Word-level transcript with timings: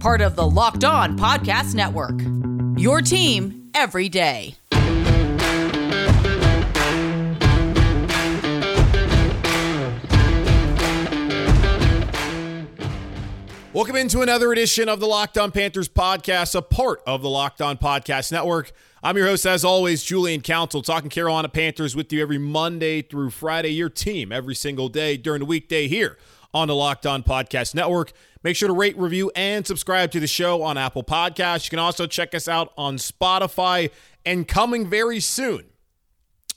Part 0.00 0.20
of 0.20 0.36
the 0.36 0.46
Locked 0.46 0.84
On 0.84 1.18
Podcast 1.18 1.74
Network. 1.74 2.20
Your 2.78 3.00
team 3.00 3.70
every 3.74 4.08
day. 4.08 4.54
Welcome 13.72 13.96
into 13.96 14.20
another 14.20 14.52
edition 14.52 14.88
of 14.88 15.00
the 15.00 15.06
Locked 15.06 15.38
On 15.38 15.50
Panthers 15.50 15.88
podcast, 15.88 16.54
a 16.54 16.62
part 16.62 17.02
of 17.06 17.22
the 17.22 17.28
Locked 17.28 17.60
On 17.60 17.76
Podcast 17.76 18.32
Network. 18.32 18.72
I'm 19.02 19.16
your 19.16 19.26
host, 19.26 19.46
as 19.46 19.64
always, 19.64 20.02
Julian 20.02 20.40
Council, 20.40 20.82
talking 20.82 21.10
Carolina 21.10 21.48
Panthers 21.48 21.96
with 21.96 22.12
you 22.12 22.20
every 22.22 22.38
Monday 22.38 23.02
through 23.02 23.30
Friday, 23.30 23.70
your 23.70 23.88
team 23.88 24.30
every 24.32 24.54
single 24.54 24.88
day 24.88 25.16
during 25.16 25.40
the 25.40 25.46
weekday 25.46 25.88
here 25.88 26.16
on 26.56 26.68
the 26.68 26.74
Locked 26.74 27.04
On 27.04 27.22
Podcast 27.22 27.74
Network. 27.74 28.12
Make 28.42 28.56
sure 28.56 28.66
to 28.66 28.72
rate, 28.72 28.96
review, 28.96 29.30
and 29.36 29.66
subscribe 29.66 30.10
to 30.12 30.20
the 30.20 30.26
show 30.26 30.62
on 30.62 30.78
Apple 30.78 31.04
Podcasts. 31.04 31.66
You 31.66 31.70
can 31.70 31.78
also 31.78 32.06
check 32.06 32.34
us 32.34 32.48
out 32.48 32.72
on 32.78 32.96
Spotify, 32.96 33.90
and 34.24 34.48
coming 34.48 34.88
very 34.88 35.20
soon, 35.20 35.64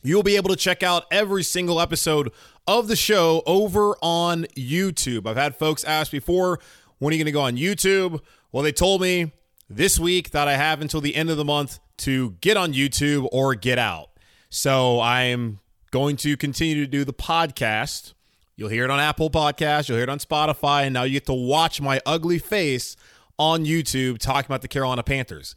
you'll 0.01 0.23
be 0.23 0.37
able 0.37 0.49
to 0.51 0.55
check 0.55 0.83
out 0.83 1.03
every 1.11 1.43
single 1.43 1.81
episode 1.81 2.31
of 2.65 2.87
the 2.87 2.95
show 2.95 3.43
over 3.45 3.97
on 4.01 4.45
YouTube. 4.55 5.27
I've 5.27 5.35
had 5.35 5.57
folks 5.57 5.83
ask 5.83 6.13
before, 6.13 6.59
when 6.99 7.11
are 7.11 7.17
you 7.17 7.19
going 7.19 7.25
to 7.25 7.31
go 7.33 7.41
on 7.41 7.57
YouTube? 7.57 8.21
Well, 8.53 8.63
they 8.63 8.71
told 8.71 9.01
me 9.01 9.33
this 9.69 9.99
week 9.99 10.29
that 10.31 10.47
I 10.47 10.55
have 10.55 10.79
until 10.81 11.01
the 11.01 11.13
end 11.13 11.29
of 11.29 11.35
the 11.35 11.43
month 11.43 11.79
to 11.97 12.37
get 12.39 12.55
on 12.55 12.71
YouTube 12.71 13.27
or 13.33 13.53
get 13.53 13.77
out. 13.77 14.11
So 14.49 15.01
I'm 15.01 15.59
going 15.91 16.15
to 16.17 16.37
continue 16.37 16.75
to 16.85 16.87
do 16.87 17.03
the 17.03 17.13
podcast. 17.13 18.13
You'll 18.59 18.67
hear 18.67 18.83
it 18.83 18.91
on 18.91 18.99
Apple 18.99 19.29
Podcasts, 19.29 19.87
you'll 19.87 19.99
hear 19.99 20.03
it 20.03 20.09
on 20.09 20.19
Spotify, 20.19 20.83
and 20.83 20.93
now 20.93 21.03
you 21.03 21.13
get 21.13 21.25
to 21.27 21.33
watch 21.33 21.79
my 21.79 22.01
ugly 22.05 22.39
face 22.39 22.97
on 23.37 23.63
YouTube 23.63 24.17
talking 24.17 24.47
about 24.47 24.61
the 24.61 24.67
Carolina 24.67 25.01
Panthers. 25.01 25.55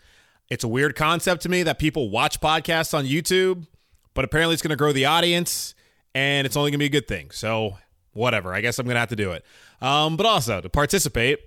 It's 0.49 0.63
a 0.63 0.69
weird 0.69 0.95
concept 0.95 1.43
to 1.43 1.49
me 1.49 1.65
that 1.65 1.81
people 1.81 2.11
watch 2.11 2.41
podcasts 2.41 2.97
on 2.97 3.05
YouTube, 3.05 3.67
but 4.15 4.25
apparently 4.25 4.53
it's 4.53 4.63
going 4.63 4.71
to 4.71 4.77
grow 4.77 4.93
the 4.93 5.05
audience 5.05 5.75
and 6.15 6.47
it's 6.47 6.57
only 6.57 6.71
going 6.71 6.79
to 6.79 6.79
be 6.79 6.97
a 6.97 7.01
good 7.01 7.09
thing. 7.09 7.33
So, 7.33 7.77
whatever. 8.13 8.55
I 8.55 8.61
guess 8.61 8.79
I'm 8.79 8.87
going 8.87 8.95
to 8.95 9.01
have 9.01 9.09
to 9.09 9.17
do 9.17 9.33
it. 9.33 9.45
Um, 9.81 10.17
but 10.17 10.25
also 10.25 10.61
to 10.61 10.69
participate, 10.69 11.41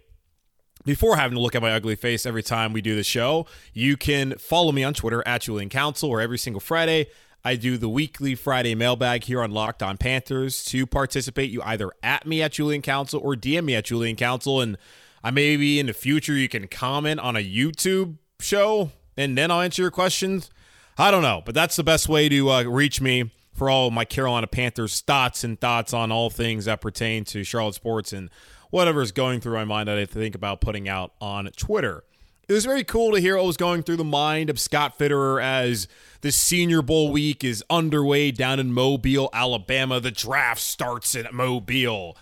before 0.84 1.16
having 1.16 1.38
to 1.38 1.42
look 1.42 1.56
at 1.56 1.62
my 1.62 1.72
ugly 1.72 1.95
face 1.95 2.25
every 2.25 2.44
time 2.44 2.73
we 2.73 2.81
do 2.81 2.97
the 2.97 3.03
show, 3.03 3.47
you 3.72 3.95
can 3.95 4.38
follow 4.38 4.73
me 4.73 4.84
on 4.84 4.94
Twitter 4.94 5.23
at 5.25 5.44
Julian 5.44 5.69
Council, 5.69 6.09
or 6.09 6.19
every 6.19 6.38
single 6.38 6.59
Friday 6.59 7.08
I 7.48 7.58
do 7.58 7.78
the 7.78 7.88
weekly 7.88 8.34
Friday 8.34 8.74
mailbag 8.74 9.26
here 9.26 9.44
on 9.44 9.52
Locked 9.52 9.84
On 9.84 9.98
Panthers. 9.98 10.66
To 10.66 10.88
participate, 10.88 11.52
you 11.52 11.62
either 11.62 11.92
at 12.02 12.26
me 12.26 12.42
at 12.42 12.54
Julian 12.54 12.82
Council 12.82 13.22
or 13.24 13.36
DM 13.36 13.66
me 13.66 13.76
at 13.76 13.86
Julian 13.86 14.16
Council, 14.16 14.62
and 14.62 14.80
I 15.24 15.30
maybe 15.30 15.80
in 15.80 15.86
the 15.86 15.94
future 15.94 16.34
you 16.34 16.50
can 16.50 16.68
comment 16.68 17.20
on 17.20 17.36
a 17.36 17.40
YouTube 17.40 18.18
show, 18.40 18.90
and 19.16 19.38
then 19.38 19.52
I'll 19.52 19.62
answer 19.62 19.84
your 19.84 19.92
questions. 19.92 20.50
I 20.98 21.12
don't 21.12 21.22
know, 21.22 21.44
but 21.46 21.54
that's 21.54 21.75
the 21.75 21.84
best 21.84 22.09
way 22.09 22.30
to 22.30 22.50
uh, 22.50 22.64
reach 22.64 23.00
me 23.00 23.31
for 23.53 23.69
all 23.69 23.92
my 23.92 24.06
Carolina 24.06 24.48
Panthers 24.48 25.02
thoughts 25.02 25.44
and 25.44 25.62
thoughts 25.62 25.94
on 25.94 26.12
all 26.12 26.31
things 26.31 26.66
that 26.66 26.81
pertain 26.81 27.25
to 27.25 27.44
Charlotte 27.44 27.75
sports 27.75 28.12
and 28.12 28.31
whatever 28.72 29.03
is 29.03 29.12
going 29.12 29.40
through 29.40 29.53
my 29.53 29.66
mind 29.66 29.88
that 29.88 30.00
I 30.00 30.06
think 30.06 30.34
about 30.34 30.62
putting 30.62 30.90
out 30.90 31.14
on 31.22 31.48
Twitter. 31.56 32.06
It 32.47 32.53
was 32.53 32.66
very 32.66 32.83
cool 32.83 33.13
to 33.13 33.19
hear 33.19 33.38
what 33.38 33.45
was 33.45 33.57
going 33.57 33.81
through 33.81 33.95
the 33.97 34.03
mind 34.03 34.51
of 34.51 34.59
Scott 34.59 35.00
Fitterer 35.00 35.41
as 35.41 35.88
the 36.22 36.31
Senior 36.31 36.83
Bowl 36.83 37.11
week 37.11 37.44
is 37.44 37.63
underway 37.72 38.29
down 38.29 38.59
in 38.59 38.72
Mobile, 38.72 39.31
Alabama. 39.33 40.00
The 40.00 40.11
draft 40.11 40.61
starts 40.61 41.16
in 41.16 41.28
Mobile. 41.33 42.16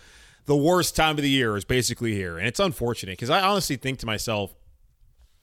The 0.45 0.55
worst 0.55 0.95
time 0.95 1.17
of 1.17 1.23
the 1.23 1.29
year 1.29 1.57
is 1.57 1.65
basically 1.65 2.13
here. 2.13 2.37
And 2.37 2.47
it's 2.47 2.59
unfortunate 2.59 3.13
because 3.13 3.29
I 3.29 3.41
honestly 3.41 3.75
think 3.75 3.99
to 3.99 4.05
myself, 4.05 4.55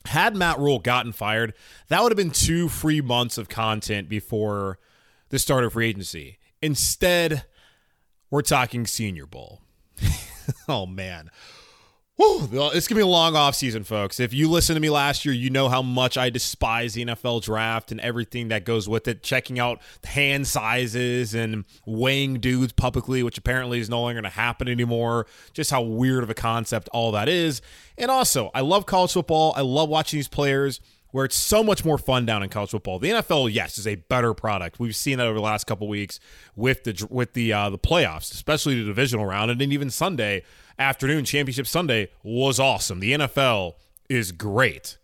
had 0.05 0.35
Matt 0.35 0.57
Rhule 0.57 0.79
gotten 0.79 1.11
fired, 1.11 1.53
that 1.89 2.01
would 2.01 2.11
have 2.11 2.17
been 2.17 2.31
two 2.31 2.67
free 2.67 3.01
months 3.01 3.37
of 3.37 3.49
content 3.49 4.09
before 4.09 4.79
the 5.29 5.37
start 5.37 5.63
of 5.63 5.73
free 5.73 5.89
agency. 5.89 6.39
Instead, 6.59 7.45
we're 8.31 8.41
talking 8.41 8.87
Senior 8.87 9.27
Bowl. 9.27 9.61
oh 10.67 10.87
man. 10.87 11.29
Whew, 12.21 12.69
it's 12.75 12.87
gonna 12.87 12.99
be 12.99 13.01
a 13.01 13.07
long 13.07 13.33
offseason, 13.33 13.83
folks. 13.83 14.19
If 14.19 14.31
you 14.31 14.47
listened 14.47 14.75
to 14.75 14.79
me 14.79 14.91
last 14.91 15.25
year, 15.25 15.33
you 15.33 15.49
know 15.49 15.69
how 15.69 15.81
much 15.81 16.19
I 16.19 16.29
despise 16.29 16.93
the 16.93 17.03
NFL 17.03 17.41
draft 17.41 17.91
and 17.91 17.99
everything 17.99 18.49
that 18.49 18.63
goes 18.63 18.87
with 18.87 19.07
it. 19.07 19.23
Checking 19.23 19.57
out 19.57 19.81
hand 20.03 20.45
sizes 20.45 21.33
and 21.33 21.65
weighing 21.83 22.35
dudes 22.39 22.73
publicly, 22.73 23.23
which 23.23 23.39
apparently 23.39 23.79
is 23.79 23.89
no 23.89 24.01
longer 24.01 24.21
gonna 24.21 24.29
happen 24.29 24.67
anymore. 24.67 25.25
Just 25.53 25.71
how 25.71 25.81
weird 25.81 26.21
of 26.21 26.29
a 26.29 26.35
concept 26.35 26.89
all 26.89 27.11
that 27.13 27.27
is. 27.27 27.59
And 27.97 28.11
also, 28.11 28.51
I 28.53 28.61
love 28.61 28.85
college 28.85 29.13
football. 29.13 29.53
I 29.57 29.61
love 29.61 29.89
watching 29.89 30.19
these 30.19 30.27
players 30.27 30.79
where 31.11 31.25
it's 31.25 31.35
so 31.35 31.63
much 31.63 31.85
more 31.85 31.97
fun 31.97 32.25
down 32.25 32.41
in 32.43 32.49
college 32.49 32.71
football. 32.71 32.99
The 32.99 33.09
NFL, 33.09 33.53
yes, 33.53 33.77
is 33.77 33.85
a 33.85 33.95
better 33.95 34.33
product. 34.33 34.79
We've 34.79 34.95
seen 34.95 35.17
that 35.17 35.27
over 35.27 35.35
the 35.35 35.43
last 35.43 35.65
couple 35.65 35.87
weeks 35.87 36.19
with 36.55 36.83
the 36.83 37.07
with 37.09 37.33
the 37.33 37.53
uh, 37.53 37.69
the 37.69 37.79
playoffs, 37.79 38.33
especially 38.33 38.79
the 38.79 38.85
divisional 38.85 39.25
round, 39.25 39.51
and 39.51 39.61
then 39.61 39.71
even 39.71 39.89
Sunday 39.89 40.43
afternoon, 40.79 41.25
Championship 41.25 41.67
Sunday 41.67 42.09
was 42.23 42.59
awesome. 42.59 42.99
The 42.99 43.13
NFL 43.13 43.75
is 44.09 44.31
great. 44.31 44.97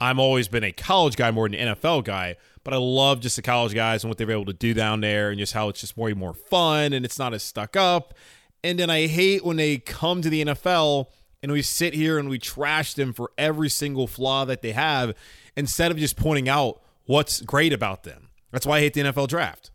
I'm 0.00 0.18
always 0.18 0.48
been 0.48 0.64
a 0.64 0.72
college 0.72 1.16
guy 1.16 1.30
more 1.30 1.48
than 1.48 1.58
an 1.58 1.76
NFL 1.76 2.04
guy, 2.04 2.36
but 2.64 2.72
I 2.72 2.78
love 2.78 3.20
just 3.20 3.36
the 3.36 3.42
college 3.42 3.74
guys 3.74 4.02
and 4.02 4.10
what 4.10 4.16
they're 4.16 4.30
able 4.30 4.46
to 4.46 4.54
do 4.54 4.72
down 4.72 5.02
there, 5.02 5.30
and 5.30 5.38
just 5.38 5.52
how 5.52 5.68
it's 5.68 5.80
just 5.80 5.96
more 5.96 6.10
more 6.14 6.34
fun 6.34 6.92
and 6.92 7.04
it's 7.04 7.18
not 7.18 7.34
as 7.34 7.42
stuck 7.42 7.76
up. 7.76 8.14
And 8.62 8.78
then 8.78 8.90
I 8.90 9.06
hate 9.06 9.44
when 9.44 9.56
they 9.56 9.78
come 9.78 10.20
to 10.22 10.28
the 10.28 10.44
NFL 10.44 11.06
and 11.42 11.52
we 11.52 11.62
sit 11.62 11.94
here 11.94 12.18
and 12.18 12.28
we 12.28 12.38
trash 12.38 12.94
them 12.94 13.12
for 13.12 13.30
every 13.38 13.68
single 13.68 14.06
flaw 14.06 14.44
that 14.44 14.62
they 14.62 14.72
have 14.72 15.14
instead 15.56 15.90
of 15.90 15.96
just 15.96 16.16
pointing 16.16 16.48
out 16.48 16.80
what's 17.06 17.40
great 17.40 17.72
about 17.72 18.04
them. 18.04 18.28
That's 18.52 18.66
why 18.66 18.78
I 18.78 18.80
hate 18.80 18.94
the 18.94 19.02
NFL 19.02 19.28
draft. 19.28 19.70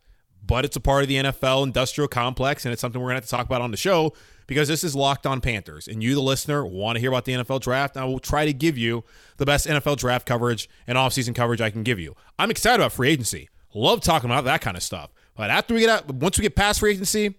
But 0.45 0.63
it's 0.63 0.75
a 0.75 0.79
part 0.79 1.03
of 1.03 1.09
the 1.09 1.15
NFL 1.15 1.63
industrial 1.63 2.07
complex, 2.07 2.65
and 2.65 2.71
it's 2.71 2.81
something 2.81 3.01
we're 3.01 3.07
going 3.07 3.15
to 3.15 3.21
have 3.21 3.25
to 3.25 3.31
talk 3.31 3.45
about 3.45 3.61
on 3.61 3.71
the 3.71 3.77
show 3.77 4.13
because 4.47 4.67
this 4.67 4.83
is 4.83 4.95
Locked 4.95 5.25
On 5.25 5.41
Panthers. 5.41 5.87
And 5.87 6.03
you, 6.03 6.13
the 6.13 6.21
listener, 6.21 6.65
want 6.65 6.97
to 6.97 6.99
hear 6.99 7.09
about 7.09 7.25
the 7.25 7.33
NFL 7.33 7.61
draft. 7.61 7.97
I 7.97 8.05
will 8.05 8.19
try 8.19 8.45
to 8.45 8.53
give 8.53 8.77
you 8.77 9.03
the 9.37 9.45
best 9.45 9.65
NFL 9.65 9.97
draft 9.97 10.27
coverage 10.27 10.69
and 10.85 10.97
offseason 10.97 11.33
coverage 11.33 11.61
I 11.61 11.71
can 11.71 11.83
give 11.83 11.99
you. 11.99 12.15
I'm 12.37 12.51
excited 12.51 12.79
about 12.79 12.91
free 12.91 13.09
agency. 13.09 13.49
Love 13.73 14.01
talking 14.01 14.29
about 14.29 14.43
that 14.45 14.61
kind 14.61 14.77
of 14.77 14.83
stuff. 14.83 15.11
But 15.35 15.49
after 15.49 15.73
we 15.73 15.81
get 15.81 15.89
out, 15.89 16.13
once 16.13 16.37
we 16.37 16.43
get 16.43 16.55
past 16.55 16.79
free 16.79 16.91
agency, 16.91 17.35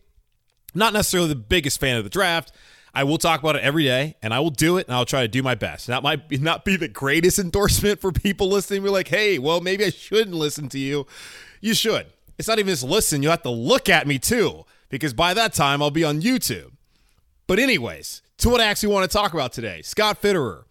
not 0.75 0.93
necessarily 0.93 1.29
the 1.29 1.37
biggest 1.37 1.81
fan 1.81 1.97
of 1.97 2.05
the 2.05 2.11
draft. 2.11 2.53
I 2.97 3.05
will 3.05 3.19
talk 3.19 3.41
about 3.41 3.57
it 3.57 3.62
every 3.62 3.84
day, 3.84 4.17
and 4.23 4.33
I 4.33 4.41
will 4.41 4.49
do 4.49 4.79
it, 4.79 4.87
and 4.87 4.97
I'll 4.97 5.05
try 5.05 5.21
to 5.21 5.29
do 5.29 5.43
my 5.43 5.55
best. 5.55 5.87
That 5.89 6.03
might 6.03 6.41
not 6.41 6.65
be 6.65 6.77
the 6.77 6.89
greatest 6.89 7.39
endorsement 7.47 8.01
for 8.01 8.11
people 8.11 8.49
listening. 8.49 8.83
Be 8.83 8.89
like, 8.89 9.09
hey, 9.09 9.39
well, 9.39 9.61
maybe 9.61 9.84
I 9.84 9.91
shouldn't 9.91 10.34
listen 10.34 10.71
to 10.71 10.79
you. 10.79 11.07
You 11.61 11.75
should. 11.75 12.07
It's 12.39 12.49
not 12.49 12.59
even 12.59 12.73
just 12.73 12.84
listen. 12.84 13.23
You 13.23 13.29
have 13.29 13.43
to 13.43 13.51
look 13.51 13.91
at 13.91 14.07
me 14.07 14.19
too, 14.19 14.65
because 14.89 15.12
by 15.12 15.34
that 15.34 15.53
time 15.53 15.83
I'll 15.83 15.91
be 15.91 16.05
on 16.05 16.23
YouTube. 16.23 16.73
But 17.47 17.59
anyways, 17.59 18.23
to 18.39 18.49
what 18.49 18.62
I 18.62 18.65
actually 18.65 18.95
want 18.95 19.11
to 19.11 19.15
talk 19.15 19.34
about 19.34 19.53
today, 19.53 19.83
Scott 19.83 20.22
Fitterer. 20.22 20.63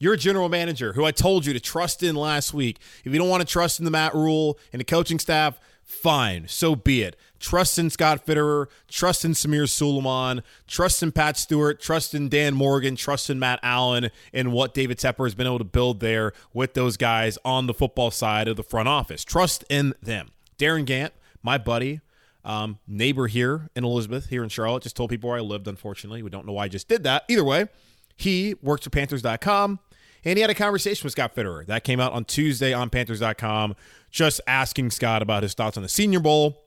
Your 0.00 0.16
general 0.16 0.48
manager, 0.48 0.94
who 0.94 1.04
I 1.04 1.10
told 1.12 1.46
you 1.46 1.52
to 1.52 1.60
trust 1.60 2.02
in 2.04 2.14
last 2.16 2.54
week. 2.54 2.78
If 3.04 3.12
you 3.12 3.18
don't 3.18 3.28
want 3.28 3.40
to 3.40 3.52
trust 3.52 3.78
in 3.80 3.84
the 3.84 3.90
Matt 3.90 4.14
Rhule 4.14 4.58
and 4.72 4.78
the 4.78 4.84
coaching 4.84 5.18
staff, 5.18 5.58
fine, 5.88 6.46
so 6.46 6.76
be 6.76 7.02
it. 7.02 7.16
Trust 7.40 7.78
in 7.78 7.88
Scott 7.90 8.26
Fitterer, 8.26 8.66
trust 8.88 9.24
in 9.24 9.32
Samir 9.32 9.68
Suleiman, 9.68 10.42
trust 10.66 11.02
in 11.02 11.12
Pat 11.12 11.36
Stewart, 11.36 11.80
trust 11.80 12.14
in 12.14 12.28
Dan 12.28 12.54
Morgan, 12.54 12.94
trust 12.94 13.30
in 13.30 13.38
Matt 13.38 13.60
Allen, 13.62 14.10
and 14.32 14.52
what 14.52 14.74
David 14.74 14.98
Tepper 14.98 15.24
has 15.24 15.34
been 15.34 15.46
able 15.46 15.58
to 15.58 15.64
build 15.64 16.00
there 16.00 16.32
with 16.52 16.74
those 16.74 16.96
guys 16.96 17.38
on 17.44 17.66
the 17.66 17.74
football 17.74 18.10
side 18.10 18.48
of 18.48 18.56
the 18.56 18.64
front 18.64 18.88
office. 18.88 19.24
Trust 19.24 19.64
in 19.68 19.94
them. 20.02 20.30
Darin 20.58 20.84
Gantt, 20.84 21.10
my 21.42 21.58
buddy, 21.58 22.00
um, 22.44 22.78
neighbor 22.86 23.26
here 23.26 23.70
in 23.74 23.84
Elizabeth, 23.84 24.28
here 24.28 24.42
in 24.42 24.48
Charlotte, 24.48 24.82
just 24.82 24.96
told 24.96 25.10
people 25.10 25.30
where 25.30 25.38
I 25.38 25.42
lived, 25.42 25.68
unfortunately. 25.68 26.22
We 26.22 26.30
don't 26.30 26.46
know 26.46 26.52
why 26.52 26.64
I 26.64 26.68
just 26.68 26.88
did 26.88 27.04
that. 27.04 27.24
Either 27.28 27.44
way, 27.44 27.68
he 28.16 28.54
works 28.62 28.84
for 28.84 28.90
Panthers.com. 28.90 29.78
And 30.24 30.36
he 30.36 30.40
had 30.40 30.50
a 30.50 30.54
conversation 30.54 31.06
with 31.06 31.12
Scott 31.12 31.34
Fitterer. 31.34 31.64
That 31.66 31.84
came 31.84 32.00
out 32.00 32.12
on 32.12 32.24
Tuesday 32.24 32.72
on 32.72 32.90
Panthers.com, 32.90 33.76
just 34.10 34.40
asking 34.46 34.90
Scott 34.90 35.22
about 35.22 35.42
his 35.42 35.54
thoughts 35.54 35.76
on 35.76 35.82
the 35.82 35.88
Senior 35.88 36.20
Bowl 36.20 36.64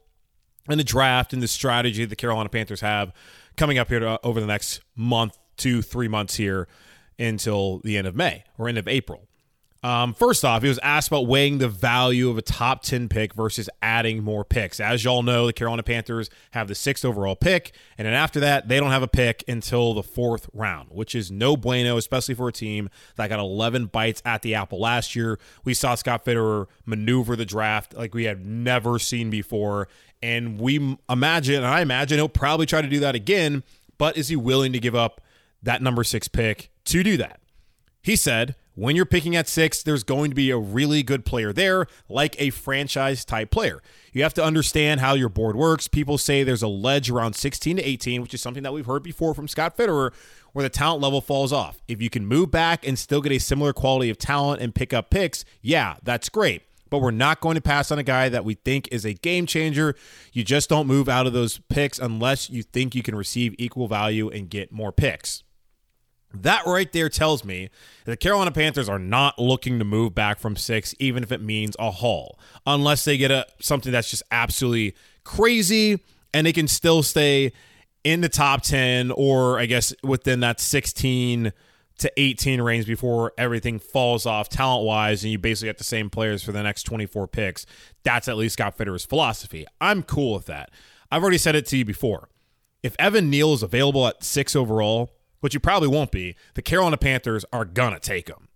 and 0.68 0.80
the 0.80 0.84
draft 0.84 1.34
and 1.34 1.42
the 1.42 1.48
strategy 1.48 2.06
the 2.06 2.16
Carolina 2.16 2.50
Panthers 2.50 2.82
have 2.82 3.14
coming 3.58 3.78
up 3.78 3.90
here 3.90 4.00
to, 4.00 4.10
uh, 4.10 4.18
over 4.24 4.40
the 4.40 4.48
next 4.48 4.82
month, 4.96 5.38
two, 5.58 5.82
three 5.82 6.08
months 6.08 6.36
here 6.36 6.68
until 7.20 7.80
the 7.80 7.98
end 7.98 8.08
of 8.08 8.16
May 8.16 8.44
or 8.58 8.68
end 8.68 8.78
of 8.78 8.88
April. 8.88 9.28
Um, 9.83 10.13
first 10.13 10.45
off, 10.45 10.62
he 10.62 10.68
was 10.68 10.78
asked 10.83 11.07
about 11.07 11.25
weighing 11.25 11.57
the 11.57 11.68
value 11.68 12.30
of 12.30 12.38
a 12.38 12.44
top 12.44 12.83
10 12.83 13.10
pick 13.10 13.33
versus 13.33 13.68
adding 13.81 14.24
more 14.24 14.45
picks. 14.45 14.80
As 14.80 15.04
y'all 15.04 15.24
know, 15.24 15.48
the 15.48 15.54
Carolina 15.54 15.81
Panthers 15.81 16.30
have 16.51 16.68
the 16.68 16.75
sixth 16.75 17.04
overall 17.04 17.36
pick, 17.36 17.72
and 17.98 18.06
then 18.06 18.13
after 18.13 18.39
that, 18.42 18.68
they 18.68 18.80
don't 18.80 18.92
have 18.92 19.01
a 19.01 19.07
pick 19.07 19.44
until 19.48 19.95
the 19.95 20.04
fourth 20.04 20.48
round, 20.54 20.89
which 20.92 21.16
is 21.16 21.31
no 21.31 21.57
bueno, 21.57 21.98
especially 21.98 22.36
for 22.36 22.48
a 22.48 22.51
team 22.51 22.89
that 23.16 23.30
got 23.30 23.39
11 23.39 23.88
bites 23.88 24.22
at 24.24 24.44
the 24.44 24.54
apple 24.54 24.80
last 24.80 25.16
year. 25.16 25.39
We 25.63 25.74
saw 25.74 25.95
Scott 25.95 26.24
Fitterer 26.24 26.68
maneuver 26.86 27.36
the 27.36 27.45
draft 27.45 27.95
like 27.95 28.13
we 28.13 28.25
had 28.25 28.45
never 28.45 29.00
seen 29.00 29.31
before, 29.31 29.88
and 30.22 30.60
we 30.60 30.95
imagine, 31.10 31.56
and 31.56 31.66
I 31.66 31.81
imagine 31.81 32.19
he'll 32.19 32.30
probably 32.30 32.68
try 32.68 32.84
to 32.84 32.88
do 32.88 33.00
that 33.00 33.16
again, 33.16 33.63
but 33.98 34.16
is 34.16 34.27
he 34.27 34.36
willing 34.36 34.74
to 34.74 34.80
give 34.80 34.94
up 34.94 35.22
that 35.63 35.81
number 35.81 36.04
six 36.04 36.27
pick 36.27 36.69
to 36.86 37.01
do 37.01 37.18
that? 37.18 37.39
He 38.04 38.16
said, 38.16 38.56
when 38.81 38.95
you're 38.95 39.06
picking 39.06 39.36
at 39.36 39.48
six, 39.48 39.83
there's 39.83 40.04
going 40.04 40.31
to 40.31 40.36
be 40.36 40.50
a 40.50 40.57
really 40.57 41.04
good 41.04 41.24
player 41.24 41.54
there, 41.54 41.86
like 42.10 42.36
a 42.42 42.50
franchise 42.50 43.24
type 43.24 43.51
player. 43.51 43.80
You 44.12 44.24
have 44.24 44.33
to 44.33 44.44
understand 44.44 45.01
how 45.01 45.13
your 45.13 45.30
board 45.30 45.56
works. 45.56 45.88
People 45.88 46.18
say 46.18 46.42
there's 46.44 46.63
a 46.63 46.68
ledge 46.68 47.07
around 47.07 47.36
16 47.36 47.78
to 47.78 47.83
18, 47.83 48.24
which 48.24 48.33
is 48.33 48.42
something 48.42 48.63
that 48.63 48.74
we've 48.74 48.88
heard 48.88 49.04
before 49.04 49.36
from 49.36 49.48
Scott 49.48 49.78
Fitterer, 49.78 50.12
where 50.54 50.63
the 50.63 50.69
talent 50.69 51.00
level 51.00 51.22
falls 51.22 51.54
off. 51.54 51.80
If 51.88 52.01
you 52.01 52.10
can 52.10 52.25
move 52.25 52.50
back 52.50 52.88
and 52.88 52.98
still 52.98 53.22
get 53.22 53.31
a 53.31 53.38
similar 53.38 53.72
quality 53.72 54.10
of 54.10 54.18
talent 54.18 54.63
and 54.63 54.74
pick 54.74 54.95
up 54.95 55.12
picks, 55.12 55.45
yeah, 55.62 55.98
that's 56.01 56.30
great. 56.30 56.63
But 56.89 57.04
we're 57.04 57.12
not 57.12 57.39
going 57.39 57.56
to 57.56 57.62
pass 57.62 57.92
on 57.92 58.00
a 58.00 58.04
guy 58.04 58.30
that 58.30 58.44
we 58.44 58.56
think 58.56 58.88
is 58.92 59.06
a 59.06 59.13
game 59.13 59.45
changer. 59.45 59.94
You 60.34 60.44
just 60.44 60.69
don't 60.69 60.88
move 60.88 61.07
out 61.07 61.27
of 61.27 61.34
those 61.34 61.60
picks 61.69 62.00
unless 62.00 62.50
you 62.50 62.63
think 62.63 62.95
you 62.95 63.04
can 63.04 63.13
receive 63.13 63.54
equal 63.60 63.88
value 63.88 64.27
and 64.30 64.50
get 64.50 64.72
more 64.72 64.92
picks. 64.92 65.44
That 66.33 66.66
right 66.66 66.92
there 66.92 67.10
tells 67.10 67.44
me 67.44 67.69
the 68.06 68.16
Carolina 68.16 68.51
Panthers 68.51 68.88
are 68.88 69.00
not 69.00 69.38
looking 69.38 69.80
to 69.80 69.86
move 69.86 70.16
back 70.16 70.39
from 70.39 70.56
six, 70.56 70.95
even 71.00 71.24
if 71.24 71.31
it 71.31 71.42
means 71.42 71.75
a 71.80 71.92
haul, 71.92 72.39
unless 72.66 73.06
they 73.06 73.18
get 73.18 73.31
a 73.31 73.45
something 73.60 73.92
that's 73.92 74.10
just 74.10 74.24
absolutely 74.31 74.95
crazy 75.24 76.00
and 76.33 76.48
they 76.48 76.54
can 76.54 76.68
still 76.68 77.04
stay 77.04 77.51
in 78.04 78.22
the 78.22 78.30
top 78.30 78.62
10 78.62 79.12
or 79.12 79.60
I 79.60 79.66
guess 79.66 79.94
within 80.04 80.39
that 80.39 80.60
16 80.60 81.54
to 82.00 82.12
18 82.18 82.62
range 82.62 82.88
before 82.88 83.31
everything 83.38 83.77
falls 83.77 84.25
off 84.25 84.50
talent 84.50 84.86
wise 84.86 85.24
and 85.24 85.31
you 85.31 85.38
basically 85.38 85.69
get 85.69 85.77
the 85.77 85.84
same 85.84 86.10
players 86.10 86.42
for 86.42 86.51
the 86.51 86.63
next 86.63 86.84
24 86.84 87.27
picks. 87.27 87.66
That's 88.04 88.27
at 88.27 88.38
least 88.38 88.54
Scott 88.54 88.75
Fitterer's 88.77 89.06
philosophy. 89.06 89.66
I'm 89.80 90.01
cool 90.01 90.34
with 90.34 90.48
that. 90.48 90.72
I've 91.12 91.22
already 91.22 91.38
said 91.38 91.56
it 91.56 91.68
to 91.68 91.77
you 91.77 91.86
before. 91.86 92.30
If 92.81 92.95
Evan 92.98 93.30
Neal 93.30 93.54
is 93.54 93.62
available 93.62 94.07
at 94.07 94.24
six 94.24 94.56
overall, 94.56 95.12
which 95.42 95.54
you 95.54 95.60
probably 95.60 95.90
won't 95.90 96.12
be, 96.12 96.36
the 96.56 96.62
Carolina 96.62 96.98
Panthers 96.98 97.46
are 97.52 97.66
going 97.66 97.94
to 97.94 98.00
take 98.00 98.30
him. 98.30 98.48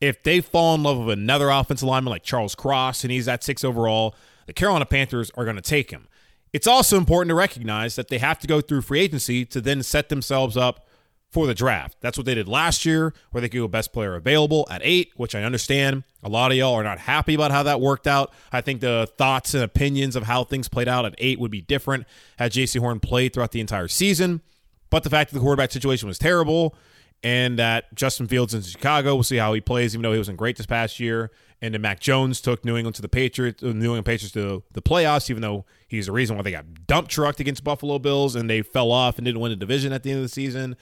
If 0.00 0.22
they 0.22 0.40
fall 0.40 0.76
in 0.76 0.84
love 0.84 0.98
with 0.98 1.18
another 1.18 1.50
offensive 1.50 1.88
lineman 1.88 2.12
like 2.12 2.22
Charles 2.22 2.54
Cross 2.54 3.02
and 3.02 3.10
he's 3.10 3.26
at 3.26 3.42
six 3.42 3.64
overall, 3.64 4.14
the 4.46 4.52
Carolina 4.52 4.86
Panthers 4.86 5.30
are 5.34 5.44
going 5.44 5.56
to 5.56 5.62
take 5.62 5.90
him. 5.90 6.06
It's 6.52 6.66
also 6.66 6.96
important 6.96 7.30
to 7.30 7.34
recognize 7.34 7.96
that 7.96 8.08
they 8.08 8.18
have 8.18 8.38
to 8.38 8.46
go 8.46 8.60
through 8.60 8.82
free 8.82 9.00
agency 9.00 9.44
to 9.46 9.60
then 9.60 9.82
set 9.82 10.08
themselves 10.08 10.56
up 10.56 10.86
for 11.30 11.46
the 11.46 11.54
draft. 11.54 11.98
That's 12.00 12.16
what 12.16 12.24
they 12.24 12.34
did 12.34 12.48
last 12.48 12.86
year, 12.86 13.12
where 13.30 13.40
they 13.42 13.48
could 13.48 13.58
go 13.58 13.68
best 13.68 13.92
player 13.92 14.14
available 14.14 14.66
at 14.70 14.80
eight, 14.82 15.12
which 15.16 15.34
I 15.34 15.42
understand. 15.42 16.04
A 16.22 16.28
lot 16.28 16.50
of 16.50 16.56
y'all 16.56 16.74
are 16.74 16.84
not 16.84 17.00
happy 17.00 17.34
about 17.34 17.50
how 17.50 17.64
that 17.64 17.80
worked 17.80 18.06
out. 18.06 18.32
I 18.50 18.62
think 18.62 18.80
the 18.80 19.08
thoughts 19.18 19.52
and 19.52 19.62
opinions 19.62 20.16
of 20.16 20.22
how 20.22 20.44
things 20.44 20.68
played 20.68 20.88
out 20.88 21.04
at 21.04 21.14
eight 21.18 21.38
would 21.38 21.50
be 21.50 21.60
different 21.60 22.06
had 22.38 22.52
Jaycee 22.52 22.80
Horn 22.80 22.98
played 23.00 23.34
throughout 23.34 23.52
the 23.52 23.60
entire 23.60 23.88
season. 23.88 24.40
But 24.90 25.02
the 25.02 25.10
fact 25.10 25.30
that 25.30 25.38
the 25.38 25.42
quarterback 25.42 25.70
situation 25.70 26.08
was 26.08 26.18
terrible 26.18 26.74
and 27.22 27.58
that 27.58 27.94
Justin 27.94 28.26
Fields 28.26 28.54
in 28.54 28.62
Chicago, 28.62 29.14
we'll 29.14 29.24
see 29.24 29.36
how 29.36 29.52
he 29.52 29.60
plays, 29.60 29.94
even 29.94 30.02
though 30.02 30.12
he 30.12 30.18
wasn't 30.18 30.38
great 30.38 30.56
this 30.56 30.66
past 30.66 31.00
year. 31.00 31.30
And 31.60 31.74
then 31.74 31.80
Mac 31.80 31.98
Jones 31.98 32.40
took 32.40 32.64
New 32.64 32.76
England 32.76 32.94
to 32.96 33.02
the 33.02 33.08
Patriots, 33.08 33.62
uh, 33.62 33.68
New 33.68 33.86
England 33.86 34.06
Patriots 34.06 34.32
to 34.34 34.62
the 34.70 34.82
playoffs, 34.82 35.28
even 35.28 35.42
though 35.42 35.64
he's 35.88 36.06
the 36.06 36.12
reason 36.12 36.36
why 36.36 36.42
they 36.42 36.52
got 36.52 36.86
dump 36.86 37.08
trucked 37.08 37.40
against 37.40 37.64
Buffalo 37.64 37.98
Bills 37.98 38.36
and 38.36 38.48
they 38.48 38.62
fell 38.62 38.92
off 38.92 39.18
and 39.18 39.24
didn't 39.24 39.40
win 39.40 39.50
the 39.50 39.56
division 39.56 39.92
at 39.92 40.04
the 40.04 40.10
end 40.10 40.18
of 40.18 40.24
the 40.24 40.28
season. 40.28 40.76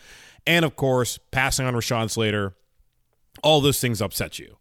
And 0.46 0.64
of 0.64 0.76
course, 0.76 1.18
passing 1.30 1.66
on 1.66 1.74
Rashawn 1.74 2.10
Slater, 2.10 2.54
all 3.42 3.60
those 3.60 3.80
things 3.80 4.02
upset 4.02 4.38
you. 4.38 4.58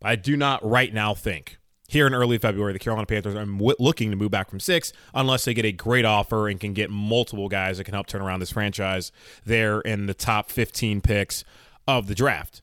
But 0.00 0.10
I 0.10 0.16
do 0.16 0.36
not 0.36 0.68
right 0.68 0.92
now 0.92 1.14
think 1.14 1.58
here 1.88 2.06
in 2.06 2.14
early 2.14 2.38
February, 2.38 2.72
the 2.72 2.78
Carolina 2.78 3.06
Panthers 3.06 3.34
are 3.34 3.46
looking 3.78 4.10
to 4.10 4.16
move 4.16 4.30
back 4.30 4.50
from 4.50 4.60
six 4.60 4.92
unless 5.14 5.44
they 5.44 5.54
get 5.54 5.64
a 5.64 5.72
great 5.72 6.04
offer 6.04 6.48
and 6.48 6.58
can 6.58 6.72
get 6.72 6.90
multiple 6.90 7.48
guys 7.48 7.78
that 7.78 7.84
can 7.84 7.94
help 7.94 8.06
turn 8.06 8.22
around 8.22 8.40
this 8.40 8.50
franchise 8.50 9.12
there 9.44 9.80
in 9.80 10.06
the 10.06 10.14
top 10.14 10.50
15 10.50 11.00
picks 11.00 11.44
of 11.86 12.06
the 12.06 12.14
draft. 12.14 12.62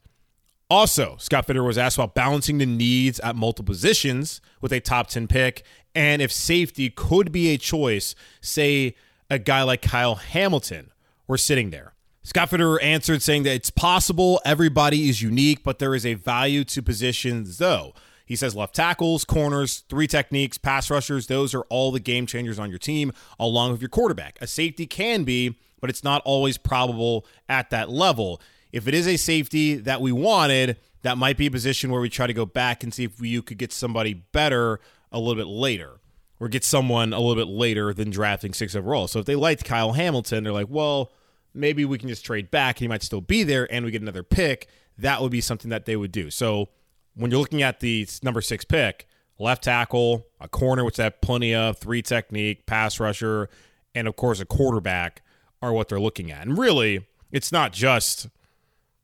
Also, 0.69 1.17
Scott 1.19 1.45
Fitterer 1.47 1.65
was 1.65 1.77
asked 1.77 1.97
about 1.97 2.15
balancing 2.15 2.57
the 2.57 2.65
needs 2.65 3.19
at 3.19 3.35
multiple 3.35 3.71
positions 3.73 4.41
with 4.59 4.71
a 4.71 4.79
top 4.79 5.07
10 5.07 5.27
pick 5.27 5.63
and 5.95 6.21
if 6.21 6.31
safety 6.31 6.89
could 6.89 7.31
be 7.31 7.53
a 7.53 7.57
choice, 7.57 8.15
say 8.41 8.95
a 9.29 9.39
guy 9.39 9.63
like 9.63 9.81
Kyle 9.81 10.15
Hamilton 10.15 10.91
were 11.27 11.37
sitting 11.37 11.69
there. 11.69 11.93
Scott 12.23 12.49
Fitterer 12.49 12.81
answered 12.81 13.21
saying 13.21 13.43
that 13.43 13.53
it's 13.53 13.69
possible 13.69 14.41
everybody 14.45 15.09
is 15.09 15.21
unique, 15.21 15.61
but 15.63 15.79
there 15.79 15.93
is 15.93 16.05
a 16.05 16.13
value 16.13 16.63
to 16.63 16.81
positions 16.81 17.57
though. 17.57 17.93
He 18.25 18.35
says 18.35 18.55
left 18.55 18.75
tackles, 18.75 19.25
corners, 19.25 19.83
three 19.89 20.07
techniques, 20.07 20.57
pass 20.57 20.89
rushers, 20.89 21.27
those 21.27 21.53
are 21.53 21.63
all 21.69 21.91
the 21.91 21.99
game 21.99 22.25
changers 22.25 22.59
on 22.59 22.69
your 22.69 22.79
team, 22.79 23.11
along 23.39 23.71
with 23.71 23.81
your 23.81 23.89
quarterback. 23.89 24.37
A 24.41 24.47
safety 24.47 24.85
can 24.85 25.23
be, 25.23 25.57
but 25.81 25.89
it's 25.89 26.03
not 26.03 26.21
always 26.23 26.57
probable 26.57 27.25
at 27.49 27.69
that 27.71 27.89
level. 27.89 28.41
If 28.71 28.87
it 28.87 28.93
is 28.93 29.07
a 29.07 29.17
safety 29.17 29.75
that 29.75 30.01
we 30.01 30.11
wanted, 30.11 30.77
that 31.03 31.17
might 31.17 31.37
be 31.37 31.47
a 31.47 31.51
position 31.51 31.91
where 31.91 32.01
we 32.01 32.09
try 32.09 32.27
to 32.27 32.33
go 32.33 32.45
back 32.45 32.83
and 32.83 32.93
see 32.93 33.03
if 33.03 33.21
you 33.21 33.41
could 33.41 33.57
get 33.57 33.71
somebody 33.71 34.13
better 34.13 34.79
a 35.11 35.19
little 35.19 35.35
bit 35.35 35.47
later 35.47 35.99
or 36.39 36.47
get 36.47 36.63
someone 36.63 37.13
a 37.13 37.19
little 37.19 37.35
bit 37.35 37.51
later 37.51 37.93
than 37.93 38.09
drafting 38.09 38.53
six 38.53 38.75
overall. 38.75 39.07
So 39.07 39.19
if 39.19 39.25
they 39.25 39.35
liked 39.35 39.63
Kyle 39.65 39.93
Hamilton, 39.93 40.43
they're 40.43 40.53
like, 40.53 40.69
well, 40.69 41.11
maybe 41.53 41.85
we 41.85 41.97
can 41.97 42.09
just 42.09 42.25
trade 42.25 42.49
back. 42.49 42.77
And 42.77 42.81
he 42.81 42.87
might 42.87 43.03
still 43.03 43.21
be 43.21 43.43
there 43.43 43.71
and 43.71 43.85
we 43.85 43.91
get 43.91 44.01
another 44.01 44.23
pick. 44.23 44.67
That 44.97 45.21
would 45.21 45.31
be 45.31 45.41
something 45.41 45.69
that 45.69 45.85
they 45.85 45.95
would 45.95 46.11
do. 46.11 46.31
So 46.31 46.69
when 47.15 47.31
you're 47.31 47.39
looking 47.39 47.61
at 47.61 47.79
the 47.79 48.07
number 48.21 48.41
six 48.41 48.65
pick, 48.65 49.07
left 49.39 49.63
tackle, 49.63 50.25
a 50.39 50.47
corner, 50.47 50.83
which 50.83 50.97
have 50.97 51.21
plenty 51.21 51.53
of, 51.53 51.77
three 51.77 52.01
technique, 52.01 52.65
pass 52.65 52.99
rusher, 52.99 53.49
and 53.95 54.07
of 54.07 54.15
course 54.15 54.39
a 54.39 54.45
quarterback 54.45 55.21
are 55.61 55.73
what 55.73 55.89
they're 55.89 55.99
looking 55.99 56.31
at. 56.31 56.45
And 56.45 56.57
really, 56.57 57.05
it's 57.31 57.51
not 57.51 57.73
just 57.73 58.27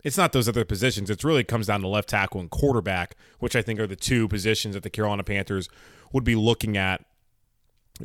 it's 0.04 0.18
not 0.18 0.32
those 0.32 0.48
other 0.48 0.64
positions. 0.64 1.10
It 1.10 1.24
really 1.24 1.44
comes 1.44 1.68
down 1.68 1.82
to 1.82 1.88
left 1.88 2.10
tackle 2.10 2.40
and 2.40 2.50
quarterback, 2.50 3.16
which 3.40 3.56
I 3.56 3.62
think 3.62 3.80
are 3.80 3.88
the 3.88 3.96
two 3.98 4.28
positions 4.28 4.76
that 4.76 4.84
the 4.84 4.90
Carolina 4.90 5.24
Panthers 5.24 5.68
would 6.14 6.24
be 6.24 6.36
looking 6.36 6.78
at 6.78 7.04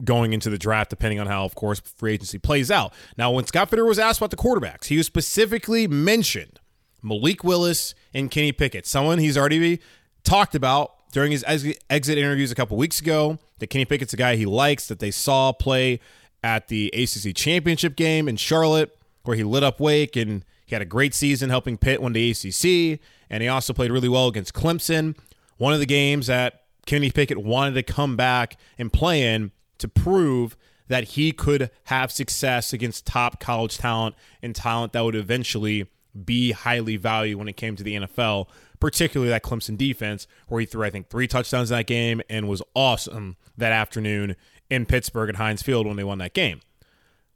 going 0.03 0.33
into 0.33 0.51
the 0.51 0.59
draft, 0.59 0.91
depending 0.91 1.21
on 1.21 1.29
how, 1.29 1.45
of 1.45 1.55
course, 1.55 1.79
free 1.79 2.15
agency 2.15 2.39
plays 2.39 2.69
out. 2.69 2.93
Now, 3.17 3.31
when 3.31 3.47
Scott 3.47 3.71
Fitterer 3.71 3.87
was 3.87 4.01
asked 4.01 4.19
about 4.19 4.31
the 4.31 4.37
quarterbacks, 4.37 4.87
he 4.87 4.97
was 4.97 5.07
specifically 5.07 5.87
mentioned 5.87 6.59
Malik 7.01 7.45
Willis 7.45 7.95
and 8.13 8.31
Kenny 8.31 8.51
Pickett, 8.51 8.87
someone 8.87 9.19
he's 9.19 9.39
already 9.39 9.81
talked 10.25 10.55
about 10.55 10.93
during 11.13 11.31
his 11.31 11.45
exit 11.47 12.19
interviews 12.19 12.51
a 12.51 12.55
couple 12.55 12.77
weeks 12.77 13.01
ago. 13.01 13.39
That 13.59 13.69
Kenny 13.69 13.85
Pickett's 13.85 14.13
a 14.13 14.17
guy 14.17 14.35
he 14.35 14.47
likes, 14.47 14.89
that 14.89 14.99
they 14.99 15.13
saw 15.13 15.53
play 15.53 16.01
at 16.43 16.69
the 16.69 16.89
ACC 16.93 17.35
championship 17.37 17.95
game 17.95 18.29
in 18.29 18.37
Charlotte, 18.37 18.99
where 19.23 19.37
he 19.37 19.45
lit 19.45 19.63
up 19.63 19.79
Wake 19.79 20.17
and 20.17 20.45
he 20.67 20.75
had 20.75 20.83
a 20.83 20.87
great 20.87 21.15
season 21.15 21.51
helping 21.51 21.79
Pitt 21.79 22.03
win 22.03 22.13
the 22.15 22.31
ACC, 22.31 23.01
and 23.31 23.43
he 23.43 23.49
also 23.49 23.73
played 23.73 23.93
really 23.93 24.09
well 24.09 24.27
against 24.27 24.55
Clemson. 24.55 25.17
One 25.57 25.73
of 25.73 25.79
the 25.79 25.87
games 25.87 26.27
that 26.27 26.65
Kenny 26.85 27.11
Pickett 27.11 27.39
wanted 27.39 27.75
to 27.75 27.83
come 27.83 28.17
back 28.17 28.59
and 28.77 28.93
play 28.93 29.23
in 29.23 29.53
to 29.79 29.89
prove 29.89 30.57
that 30.89 31.05
he 31.05 31.33
could 31.33 31.71
have 31.85 32.11
success 32.11 32.73
against 32.73 33.07
top 33.07 33.41
college 33.41 33.79
talent 33.79 34.15
and 34.43 34.55
talent 34.55 34.93
that 34.93 35.01
would 35.03 35.15
eventually 35.15 35.87
be 36.25 36.53
highly 36.53 36.97
valued 36.97 37.39
when 37.39 37.49
it 37.49 37.57
came 37.57 37.77
to 37.77 37.83
the 37.83 37.95
NFL, 37.95 38.47
particularly 38.81 39.31
that 39.31 39.43
Clemson 39.43 39.77
defense, 39.77 40.27
where 40.49 40.61
he 40.61 40.67
threw, 40.67 40.85
I 40.85 40.91
think, 40.91 41.09
three 41.09 41.27
touchdowns 41.27 41.71
in 41.71 41.77
that 41.77 41.87
game 41.87 42.21
and 42.29 42.49
was 42.49 42.63
awesome 42.75 43.37
that 43.57 43.73
afternoon 43.73 44.37
in 44.71 44.87
Pittsburgh 44.87 45.29
at 45.29 45.37
Heinz 45.37 45.63
Field 45.63 45.87
when 45.87 45.97
they 45.97 46.05
won 46.05 46.19
that 46.19 46.35
game. 46.35 46.61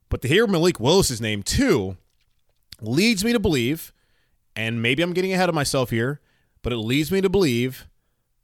But 0.09 0.23
to 0.23 0.28
hear 0.28 0.47
Malik 0.47 0.80
Willis's 0.80 1.21
name 1.21 1.42
too 1.42 1.97
leads 2.80 3.25
me 3.25 3.33
to 3.33 3.40
believe, 3.40 3.92
and 4.57 4.80
maybe 4.80 5.02
I'm 5.02 5.12
getting 5.12 5.33
ahead 5.33 5.49
of 5.49 5.54
myself 5.54 5.90
here, 5.90 6.21
but 6.62 6.73
it 6.73 6.78
leads 6.78 7.12
me 7.12 7.21
to 7.21 7.28
believe 7.28 7.87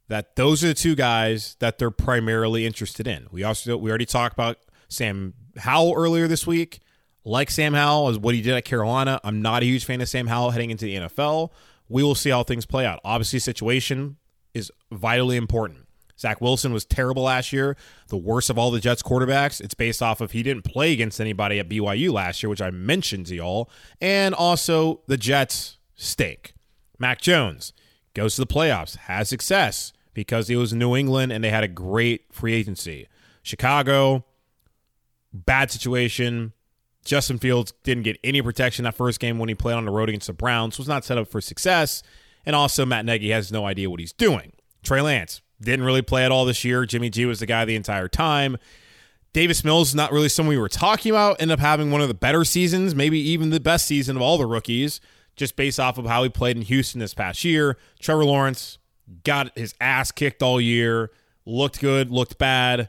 that 0.09 0.37
those 0.37 0.63
are 0.63 0.69
the 0.69 0.75
two 0.75 0.95
guys 0.95 1.57
that 1.61 1.79
they're 1.79 1.91
primarily 1.91 2.67
interested 2.67 3.07
in. 3.07 3.27
We 3.31 3.43
also 3.43 3.77
we 3.77 3.89
already 3.89 4.07
talked 4.07 4.35
about 4.35 4.59
Sam 4.89 5.33
Howell 5.57 5.95
earlier 5.97 6.29
this 6.29 6.47
week 6.47 6.81
like 7.25 7.51
Sam 7.51 7.73
Howell 7.75 8.11
is 8.11 8.19
what 8.19 8.35
he 8.35 8.43
did 8.43 8.55
at 8.55 8.65
Carolina. 8.65 9.21
I'm 9.25 9.41
not 9.41 9.63
a 9.63 9.67
huge 9.67 9.85
fan 9.85 10.01
of 10.01 10.09
Sam 10.09 10.27
Howell 10.27 10.51
heading 10.51 10.71
into 10.71 10.85
the 10.85 10.97
NFL. 10.97 11.51
We 11.89 12.03
will 12.03 12.15
see 12.15 12.31
how 12.31 12.43
things 12.43 12.67
play 12.67 12.87
out. 12.87 13.01
Obviously, 13.05 13.39
situation 13.39 14.17
is 14.53 14.71
vitally 14.91 15.37
important. 15.37 15.87
Zach 16.19 16.41
Wilson 16.41 16.73
was 16.73 16.85
terrible 16.85 17.25
last 17.25 17.53
year, 17.53 17.77
the 18.09 18.17
worst 18.17 18.49
of 18.49 18.57
all 18.57 18.71
the 18.71 18.81
Jets 18.81 19.03
quarterbacks. 19.03 19.61
It's 19.61 19.75
based 19.75 20.03
off 20.03 20.21
of 20.21 20.31
he 20.31 20.43
didn't 20.43 20.65
play 20.65 20.93
against 20.93 21.21
anybody 21.21 21.59
at 21.59 21.69
BYU 21.69 22.13
last 22.13 22.43
year, 22.43 22.51
which 22.51 22.63
I 22.63 22.71
mentioned 22.71 23.27
to 23.27 23.35
y'all. 23.35 23.71
And 24.01 24.35
also, 24.35 25.03
the 25.07 25.17
Jets 25.17 25.79
stink. 25.97 26.55
Mac 26.99 27.21
Jones 27.21 27.73
goes 28.15 28.37
to 28.37 28.43
the 28.43 28.47
playoffs, 28.47 28.97
has 28.97 29.29
success 29.29 29.93
because 30.15 30.49
he 30.49 30.57
was 30.57 30.73
in 30.73 30.79
New 30.79 30.97
England 30.97 31.33
and 31.33 31.43
they 31.43 31.51
had 31.51 31.65
a 31.65 31.69
great 31.69 32.33
free 32.33 32.55
agency. 32.55 33.09
Chicago, 33.43 34.25
bad 35.33 35.71
situation. 35.71 36.54
Justin 37.05 37.39
Fields 37.39 37.73
didn't 37.83 38.05
get 38.05 38.19
any 38.25 38.41
protection 38.41 38.85
that 38.85 38.95
first 38.95 39.21
game 39.21 39.39
when 39.39 39.49
he 39.49 39.55
played 39.55 39.75
on 39.75 39.85
the 39.85 39.91
road 39.91 40.09
against 40.09 40.27
the 40.27 40.33
Browns, 40.33 40.79
was 40.79 40.89
not 40.89 41.05
set 41.05 41.19
up 41.19 41.29
for 41.29 41.41
success. 41.41 42.03
And 42.47 42.57
also, 42.57 42.85
Matt 42.85 43.05
Nagy 43.05 43.31
has 43.31 43.53
no 43.53 43.67
idea 43.67 43.91
what 43.91 44.01
he's 44.01 44.13
doing. 44.13 44.53
Trey 44.83 45.01
Lance 45.01 45.41
didn't 45.61 45.85
really 45.85 46.03
play 46.03 46.25
at 46.25 46.33
all 46.33 46.45
this 46.45 46.65
year. 46.65 46.85
Jimmy 46.85 47.11
G 47.11 47.25
was 47.25 47.41
the 47.41 47.47
guy 47.47 47.65
the 47.65 47.77
entire 47.77 48.09
time. 48.09 48.57
Davis 49.33 49.65
Mills 49.65 49.89
is 49.89 49.95
not 49.95 50.13
really 50.13 50.29
someone 50.29 50.55
we 50.55 50.61
were 50.61 50.69
talking 50.69 51.11
about. 51.11 51.41
Ended 51.41 51.59
up 51.59 51.61
having 51.61 51.91
one 51.91 52.01
of 52.01 52.09
the 52.09 52.15
better 52.15 52.45
seasons, 52.45 52.95
maybe 52.95 53.19
even 53.19 53.51
the 53.51 53.61
best 53.61 53.87
season 53.87 54.17
of 54.17 54.23
all 54.23 54.39
the 54.39 54.47
rookies, 54.47 55.01
just 55.37 55.57
based 55.57 55.81
off 55.81 55.99
of 55.99 56.07
how 56.07 56.23
he 56.23 56.29
played 56.29 56.57
in 56.57 56.63
Houston 56.63 57.01
this 57.01 57.15
past 57.15 57.45
year. 57.45 57.77
Trevor 57.99 58.25
Lawrence 58.25 58.79
got 59.25 59.57
his 59.59 59.75
ass 59.81 60.13
kicked 60.13 60.43
all 60.43 60.61
year, 60.61 61.11
looked 61.45 61.81
good, 61.81 62.11
looked 62.11 62.39
bad, 62.39 62.89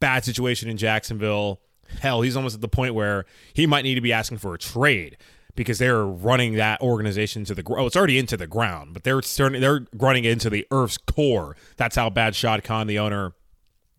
bad 0.00 0.24
situation 0.24 0.68
in 0.68 0.76
Jacksonville. 0.76 1.60
Hell, 2.00 2.22
he's 2.22 2.36
almost 2.36 2.54
at 2.54 2.60
the 2.60 2.68
point 2.68 2.94
where 2.94 3.24
he 3.52 3.66
might 3.66 3.82
need 3.82 3.94
to 3.94 4.00
be 4.00 4.12
asking 4.12 4.38
for 4.38 4.54
a 4.54 4.58
trade 4.58 5.16
because 5.56 5.78
they're 5.78 6.04
running 6.04 6.54
that 6.54 6.80
organization 6.80 7.44
to 7.44 7.54
the 7.54 7.62
ground. 7.62 7.82
Oh, 7.82 7.86
it's 7.86 7.96
already 7.96 8.18
into 8.18 8.36
the 8.36 8.46
ground, 8.46 8.92
but 8.92 9.04
they're 9.04 9.22
starting, 9.22 9.60
they're 9.60 9.86
running 9.94 10.24
into 10.24 10.50
the 10.50 10.66
Earth's 10.70 10.98
core. 10.98 11.56
That's 11.76 11.96
how 11.96 12.10
bad 12.10 12.34
Shad 12.34 12.64
Khan, 12.64 12.86
the 12.86 12.98
owner 12.98 13.32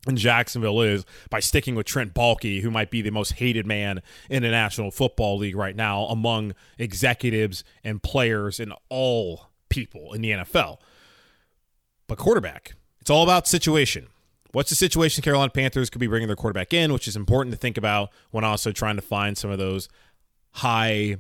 in 0.08 0.18
Jacksonville, 0.18 0.82
is 0.82 1.06
by 1.30 1.40
sticking 1.40 1.76
with 1.76 1.86
Trent 1.86 2.14
Baalke, 2.14 2.62
who 2.62 2.70
might 2.70 2.92
be 2.92 3.02
the 3.02 3.12
most 3.12 3.34
hated 3.34 3.66
man 3.66 4.02
in 4.30 4.44
the 4.44 4.52
National 4.52 4.92
Football 4.92 5.38
League 5.38 5.56
right 5.56 5.76
now 5.76 6.06
among 6.06 6.54
executives 6.78 7.64
and 7.84 8.04
players 8.04 8.60
and 8.60 8.74
all 8.90 9.48
people 9.70 10.14
in 10.14 10.22
the 10.22 10.32
NFL. 10.32 10.80
But 12.08 12.18
quarterback, 12.18 12.76
it's 13.02 13.10
all 13.10 13.24
about 13.24 13.48
situation. 13.48 14.08
What's 14.56 14.70
the 14.70 14.78
situation 14.78 15.22
Carolina 15.22 15.50
Panthers 15.50 15.90
could 15.90 16.00
be 16.00 16.08
bringing 16.08 16.28
their 16.30 16.38
quarterback 16.38 16.74
in, 16.74 16.94
which 16.94 17.10
is 17.10 17.18
important 17.18 17.54
to 17.54 17.60
think 17.60 17.78
about 17.78 18.10
when 18.32 18.46
also 18.46 18.72
trying 18.72 18.96
to 18.96 19.02
find 19.02 19.38
some 19.38 19.50
of 19.52 19.58
those 19.58 19.90
high 20.52 21.18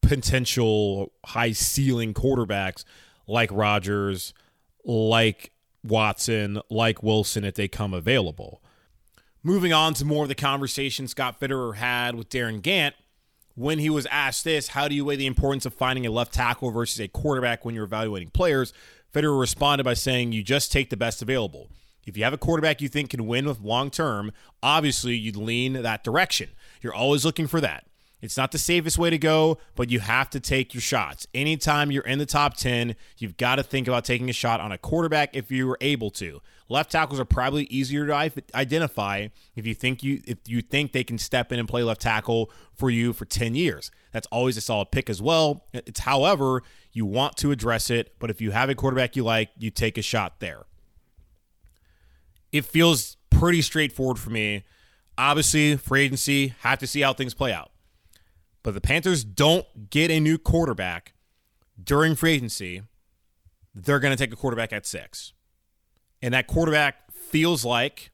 potential, 0.00 1.12
high 1.26 1.52
ceiling 1.52 2.14
quarterbacks 2.14 2.84
like 3.26 3.52
Rodgers, 3.52 4.32
like 4.82 5.52
Watson, 5.84 6.62
like 6.70 7.02
Wilson 7.02 7.44
if 7.44 7.56
they 7.56 7.68
come 7.68 7.92
available. 7.92 8.62
Moving 9.42 9.74
on 9.74 9.92
to 9.92 10.06
more 10.06 10.22
of 10.22 10.30
the 10.30 10.34
conversation 10.34 11.06
Scott 11.06 11.38
Fitterer 11.38 11.74
had 11.74 12.14
with 12.14 12.30
Darin 12.30 12.62
Gantt 12.62 12.94
when 13.56 13.78
he 13.78 13.90
was 13.90 14.06
asked 14.06 14.44
this 14.44 14.68
how 14.68 14.88
do 14.88 14.94
you 14.94 15.04
weigh 15.04 15.16
the 15.16 15.26
importance 15.26 15.66
of 15.66 15.74
finding 15.74 16.06
a 16.06 16.10
left 16.10 16.32
tackle 16.32 16.70
versus 16.70 16.98
a 16.98 17.08
quarterback 17.08 17.66
when 17.66 17.74
you're 17.74 17.84
evaluating 17.84 18.30
players? 18.30 18.72
Fitterer 19.12 19.38
responded 19.38 19.84
by 19.84 19.92
saying, 19.92 20.32
You 20.32 20.42
just 20.42 20.72
take 20.72 20.88
the 20.88 20.96
best 20.96 21.20
available. 21.20 21.68
If 22.10 22.16
you 22.16 22.24
have 22.24 22.32
a 22.32 22.38
quarterback 22.38 22.80
you 22.80 22.88
think 22.88 23.10
can 23.10 23.24
win 23.24 23.46
with 23.46 23.60
long 23.60 23.88
term, 23.88 24.32
obviously 24.64 25.14
you'd 25.14 25.36
lean 25.36 25.74
that 25.74 26.02
direction. 26.02 26.48
You're 26.82 26.92
always 26.92 27.24
looking 27.24 27.46
for 27.46 27.60
that. 27.60 27.86
It's 28.20 28.36
not 28.36 28.50
the 28.50 28.58
safest 28.58 28.98
way 28.98 29.10
to 29.10 29.16
go, 29.16 29.58
but 29.76 29.90
you 29.90 30.00
have 30.00 30.28
to 30.30 30.40
take 30.40 30.74
your 30.74 30.80
shots. 30.80 31.28
Anytime 31.32 31.92
you're 31.92 32.02
in 32.02 32.18
the 32.18 32.26
top 32.26 32.56
10, 32.56 32.96
you've 33.18 33.36
got 33.36 33.56
to 33.56 33.62
think 33.62 33.86
about 33.86 34.04
taking 34.04 34.28
a 34.28 34.32
shot 34.32 34.60
on 34.60 34.72
a 34.72 34.76
quarterback 34.76 35.36
if 35.36 35.52
you 35.52 35.68
were 35.68 35.78
able 35.80 36.10
to. 36.10 36.42
Left 36.68 36.90
tackles 36.90 37.20
are 37.20 37.24
probably 37.24 37.62
easier 37.66 38.04
to 38.08 38.32
identify 38.56 39.28
if 39.54 39.64
you 39.64 39.74
think 39.74 40.02
you 40.02 40.20
if 40.26 40.38
you 40.48 40.62
think 40.62 40.90
they 40.90 41.04
can 41.04 41.16
step 41.16 41.52
in 41.52 41.60
and 41.60 41.68
play 41.68 41.84
left 41.84 42.00
tackle 42.00 42.50
for 42.74 42.90
you 42.90 43.12
for 43.12 43.24
10 43.24 43.54
years. 43.54 43.92
That's 44.10 44.26
always 44.32 44.56
a 44.56 44.60
solid 44.60 44.90
pick 44.90 45.08
as 45.08 45.22
well. 45.22 45.64
It's 45.72 46.00
however, 46.00 46.64
you 46.92 47.06
want 47.06 47.36
to 47.36 47.52
address 47.52 47.88
it, 47.88 48.16
but 48.18 48.30
if 48.30 48.40
you 48.40 48.50
have 48.50 48.68
a 48.68 48.74
quarterback 48.74 49.14
you 49.14 49.22
like, 49.22 49.50
you 49.56 49.70
take 49.70 49.96
a 49.96 50.02
shot 50.02 50.40
there. 50.40 50.64
It 52.52 52.64
feels 52.64 53.16
pretty 53.30 53.62
straightforward 53.62 54.18
for 54.18 54.30
me. 54.30 54.64
Obviously, 55.16 55.76
free 55.76 56.02
agency, 56.02 56.54
have 56.60 56.78
to 56.78 56.86
see 56.86 57.00
how 57.00 57.12
things 57.12 57.34
play 57.34 57.52
out. 57.52 57.70
But 58.62 58.74
the 58.74 58.80
Panthers 58.80 59.24
don't 59.24 59.90
get 59.90 60.10
a 60.10 60.20
new 60.20 60.38
quarterback 60.38 61.14
during 61.82 62.14
free 62.14 62.32
agency, 62.32 62.82
they're 63.74 64.00
going 64.00 64.16
to 64.16 64.22
take 64.22 64.32
a 64.32 64.36
quarterback 64.36 64.72
at 64.72 64.86
six. 64.86 65.32
And 66.22 66.34
that 66.34 66.46
quarterback 66.46 67.10
feels 67.12 67.64
like 67.64 68.10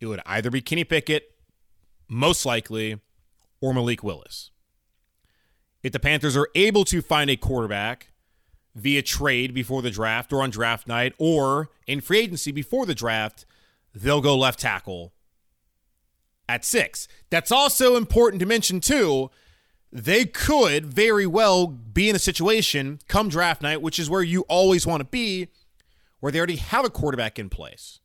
it 0.00 0.06
would 0.06 0.20
either 0.26 0.50
be 0.50 0.60
Kenny 0.60 0.84
Pickett, 0.84 1.30
most 2.08 2.44
likely, 2.44 3.00
or 3.60 3.72
Malik 3.72 4.02
Willis. 4.02 4.50
If 5.82 5.92
the 5.92 6.00
Panthers 6.00 6.36
are 6.36 6.48
able 6.54 6.84
to 6.86 7.00
find 7.00 7.30
a 7.30 7.36
quarterback 7.36 8.08
via 8.74 9.02
trade 9.02 9.54
before 9.54 9.82
the 9.82 9.90
draft 9.90 10.32
or 10.32 10.42
on 10.42 10.50
draft 10.50 10.88
night 10.88 11.14
or 11.18 11.70
in 11.86 12.00
free 12.00 12.18
agency 12.18 12.50
before 12.50 12.86
the 12.86 12.94
draft, 12.94 13.46
they'll 13.96 14.20
go 14.20 14.36
left 14.36 14.60
tackle 14.60 15.12
at 16.48 16.64
six. 16.64 17.08
That's 17.30 17.50
also 17.50 17.96
important 17.96 18.40
to 18.40 18.46
mention, 18.46 18.80
too, 18.80 19.30
they 19.90 20.26
could 20.26 20.86
very 20.86 21.26
well 21.26 21.66
be 21.66 22.10
in 22.10 22.16
a 22.16 22.20
situation 22.20 22.98
come 23.08 23.28
draft 23.28 23.62
night, 23.62 23.80
which 23.80 23.98
is 23.98 24.10
where 24.10 24.22
you 24.22 24.42
always 24.42 24.86
want 24.86 25.00
to 25.00 25.06
be, 25.06 25.48
where 26.20 26.30
they 26.30 26.38
already 26.38 26.56
have 26.56 26.84
a 26.84 26.90
quarterback 26.90 27.38
in 27.38 27.48
place. 27.48 28.00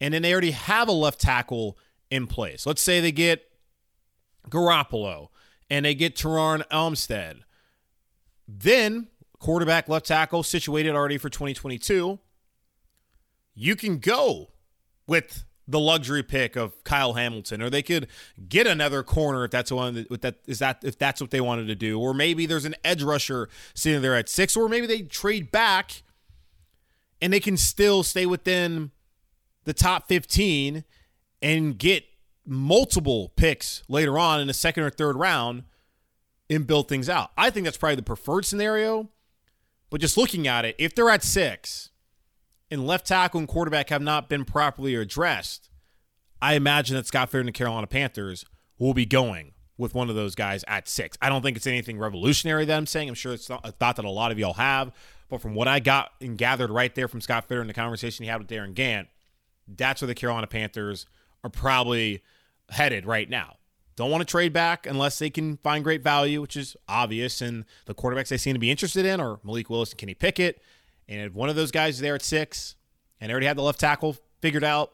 And 0.00 0.12
then 0.14 0.22
they 0.22 0.32
already 0.32 0.52
have 0.52 0.88
a 0.88 0.92
left 0.92 1.20
tackle 1.20 1.78
in 2.10 2.26
place. 2.26 2.66
Let's 2.66 2.82
say 2.82 3.00
they 3.00 3.12
get 3.12 3.44
Garoppolo 4.48 5.28
and 5.70 5.84
they 5.84 5.94
get 5.94 6.16
Terron 6.16 6.66
Armstead. 6.68 7.40
Then, 8.46 9.08
quarterback, 9.38 9.88
left 9.88 10.06
tackle 10.06 10.42
situated 10.42 10.94
already 10.94 11.18
for 11.18 11.28
2022. 11.28 12.18
You 13.54 13.76
can 13.76 13.98
go 13.98 14.50
with 15.08 15.44
the 15.66 15.80
luxury 15.80 16.22
pick 16.22 16.56
of 16.56 16.82
Kyle 16.84 17.14
Hamilton, 17.14 17.60
or 17.60 17.68
they 17.68 17.82
could 17.82 18.06
get 18.48 18.66
another 18.66 19.02
corner 19.02 19.44
if 19.44 19.50
that's 19.50 19.72
one 19.72 19.94
that, 19.94 20.20
that 20.22 20.36
is 20.46 20.60
that 20.60 20.78
if 20.82 20.96
that's 20.96 21.20
what 21.20 21.30
they 21.30 21.40
wanted 21.40 21.66
to 21.66 21.74
do, 21.74 21.98
or 21.98 22.14
maybe 22.14 22.46
there's 22.46 22.64
an 22.64 22.76
edge 22.84 23.02
rusher 23.02 23.48
sitting 23.74 24.00
there 24.00 24.14
at 24.14 24.28
six, 24.28 24.56
or 24.56 24.68
maybe 24.68 24.86
they 24.86 25.02
trade 25.02 25.50
back 25.50 26.02
and 27.20 27.32
they 27.32 27.40
can 27.40 27.56
still 27.56 28.02
stay 28.02 28.24
within 28.24 28.92
the 29.64 29.74
top 29.74 30.08
15 30.08 30.84
and 31.42 31.78
get 31.78 32.04
multiple 32.46 33.32
picks 33.36 33.82
later 33.88 34.18
on 34.18 34.40
in 34.40 34.46
the 34.46 34.54
second 34.54 34.84
or 34.84 34.90
third 34.90 35.16
round 35.16 35.64
and 36.48 36.66
build 36.66 36.88
things 36.88 37.08
out. 37.10 37.30
I 37.36 37.50
think 37.50 37.64
that's 37.64 37.76
probably 37.76 37.96
the 37.96 38.02
preferred 38.02 38.46
scenario. 38.46 39.10
But 39.90 40.00
just 40.00 40.16
looking 40.16 40.46
at 40.46 40.64
it, 40.64 40.76
if 40.78 40.94
they're 40.94 41.10
at 41.10 41.22
six 41.22 41.90
and 42.70 42.86
left 42.86 43.06
tackle 43.06 43.38
and 43.38 43.48
quarterback 43.48 43.90
have 43.90 44.02
not 44.02 44.28
been 44.28 44.44
properly 44.44 44.94
addressed, 44.94 45.70
I 46.40 46.54
imagine 46.54 46.96
that 46.96 47.06
Scott 47.06 47.30
Fair 47.30 47.40
and 47.40 47.48
the 47.48 47.52
Carolina 47.52 47.86
Panthers 47.86 48.44
will 48.78 48.94
be 48.94 49.06
going 49.06 49.52
with 49.76 49.94
one 49.94 50.10
of 50.10 50.16
those 50.16 50.34
guys 50.34 50.64
at 50.66 50.88
six. 50.88 51.16
I 51.22 51.28
don't 51.28 51.42
think 51.42 51.56
it's 51.56 51.66
anything 51.66 51.98
revolutionary 51.98 52.64
that 52.64 52.76
I'm 52.76 52.86
saying. 52.86 53.08
I'm 53.08 53.14
sure 53.14 53.32
it's 53.32 53.48
a 53.48 53.72
thought 53.72 53.96
that 53.96 54.04
a 54.04 54.10
lot 54.10 54.32
of 54.32 54.38
y'all 54.38 54.54
have. 54.54 54.92
But 55.28 55.40
from 55.40 55.54
what 55.54 55.68
I 55.68 55.78
got 55.78 56.10
and 56.20 56.36
gathered 56.36 56.70
right 56.70 56.94
there 56.94 57.06
from 57.06 57.20
Scott 57.20 57.48
Fitterer 57.48 57.60
and 57.60 57.70
the 57.70 57.74
conversation 57.74 58.24
he 58.24 58.30
had 58.30 58.38
with 58.38 58.48
Darin 58.48 58.74
Gantt, 58.74 59.06
that's 59.68 60.00
where 60.00 60.06
the 60.06 60.14
Carolina 60.14 60.46
Panthers 60.46 61.06
are 61.44 61.50
probably 61.50 62.22
headed 62.70 63.06
right 63.06 63.28
now. 63.28 63.56
Don't 63.94 64.10
want 64.10 64.22
to 64.22 64.30
trade 64.30 64.52
back 64.52 64.86
unless 64.86 65.18
they 65.18 65.28
can 65.28 65.56
find 65.58 65.82
great 65.84 66.02
value, 66.02 66.40
which 66.40 66.56
is 66.56 66.76
obvious. 66.88 67.40
And 67.40 67.64
the 67.86 67.94
quarterbacks 67.94 68.28
they 68.28 68.36
seem 68.36 68.54
to 68.54 68.60
be 68.60 68.70
interested 68.70 69.04
in 69.04 69.20
are 69.20 69.38
Malik 69.42 69.68
Willis 69.68 69.90
and 69.90 69.98
Kenny 69.98 70.14
Pickett. 70.14 70.62
And 71.08 71.20
if 71.20 71.32
one 71.32 71.48
of 71.48 71.56
those 71.56 71.70
guys 71.70 71.94
is 71.94 72.00
there 72.00 72.14
at 72.14 72.22
six 72.22 72.76
and 73.20 73.28
they 73.28 73.32
already 73.32 73.46
have 73.46 73.56
the 73.56 73.62
left 73.62 73.80
tackle 73.80 74.16
figured 74.40 74.64
out, 74.64 74.92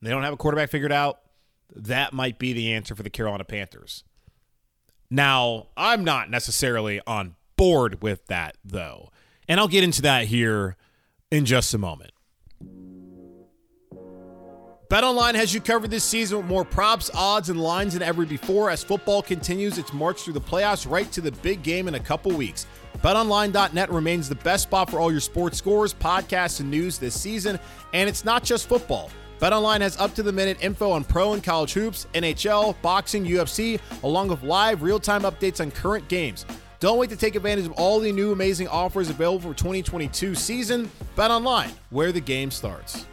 they 0.00 0.10
don't 0.10 0.22
have 0.22 0.32
a 0.32 0.36
quarterback 0.36 0.70
figured 0.70 0.92
out, 0.92 1.20
that 1.74 2.12
might 2.12 2.38
be 2.38 2.52
the 2.52 2.72
answer 2.72 2.94
for 2.94 3.02
the 3.02 3.10
Carolina 3.10 3.44
Panthers. 3.44 4.04
Now, 5.10 5.68
I'm 5.76 6.04
not 6.04 6.30
necessarily 6.30 7.00
on 7.06 7.34
board 7.56 8.02
with 8.02 8.26
that, 8.26 8.56
though. 8.64 9.10
And 9.48 9.58
I'll 9.58 9.68
get 9.68 9.82
into 9.82 10.02
that 10.02 10.26
here 10.26 10.76
in 11.30 11.44
just 11.44 11.74
a 11.74 11.78
moment. 11.78 12.12
BetOnline 14.88 15.36
has 15.36 15.54
you 15.54 15.60
covered 15.60 15.90
this 15.90 16.02
season 16.02 16.38
with 16.38 16.46
more 16.46 16.64
props, 16.64 17.10
odds, 17.14 17.48
and 17.48 17.60
lines 17.60 17.92
than 17.92 18.02
ever 18.02 18.26
before 18.26 18.70
as 18.70 18.82
football 18.82 19.22
continues 19.22 19.78
its 19.78 19.92
march 19.92 20.22
through 20.22 20.32
the 20.32 20.40
playoffs 20.40 20.90
right 20.90 21.10
to 21.12 21.20
the 21.20 21.30
big 21.30 21.62
game 21.62 21.86
in 21.86 21.94
a 21.94 22.00
couple 22.00 22.32
weeks. 22.32 22.66
BetOnline.net 22.98 23.90
remains 23.90 24.28
the 24.28 24.34
best 24.34 24.64
spot 24.64 24.90
for 24.90 25.00
all 25.00 25.10
your 25.10 25.20
sports 25.20 25.56
scores, 25.56 25.94
podcasts, 25.94 26.60
and 26.60 26.70
news 26.70 26.98
this 26.98 27.18
season, 27.18 27.58
and 27.94 28.08
it's 28.08 28.24
not 28.24 28.44
just 28.44 28.68
football. 28.68 29.10
BetOnline 29.40 29.80
has 29.80 29.96
up 29.98 30.14
to 30.14 30.22
the 30.22 30.32
minute 30.32 30.58
info 30.60 30.90
on 30.90 31.02
pro 31.02 31.32
and 31.32 31.42
college 31.42 31.72
hoops, 31.72 32.06
NHL, 32.12 32.76
boxing, 32.82 33.24
UFC, 33.24 33.80
along 34.02 34.28
with 34.28 34.42
live 34.42 34.82
real 34.82 35.00
time 35.00 35.22
updates 35.22 35.60
on 35.60 35.70
current 35.70 36.06
games. 36.08 36.44
Don't 36.78 36.98
wait 36.98 37.10
to 37.10 37.16
take 37.16 37.34
advantage 37.36 37.66
of 37.66 37.72
all 37.72 38.00
the 38.00 38.12
new 38.12 38.32
amazing 38.32 38.68
offers 38.68 39.08
available 39.08 39.50
for 39.50 39.54
2022 39.54 40.34
season. 40.34 40.90
BetOnline, 41.16 41.72
where 41.90 42.12
the 42.12 42.20
game 42.20 42.50
starts. 42.50 43.06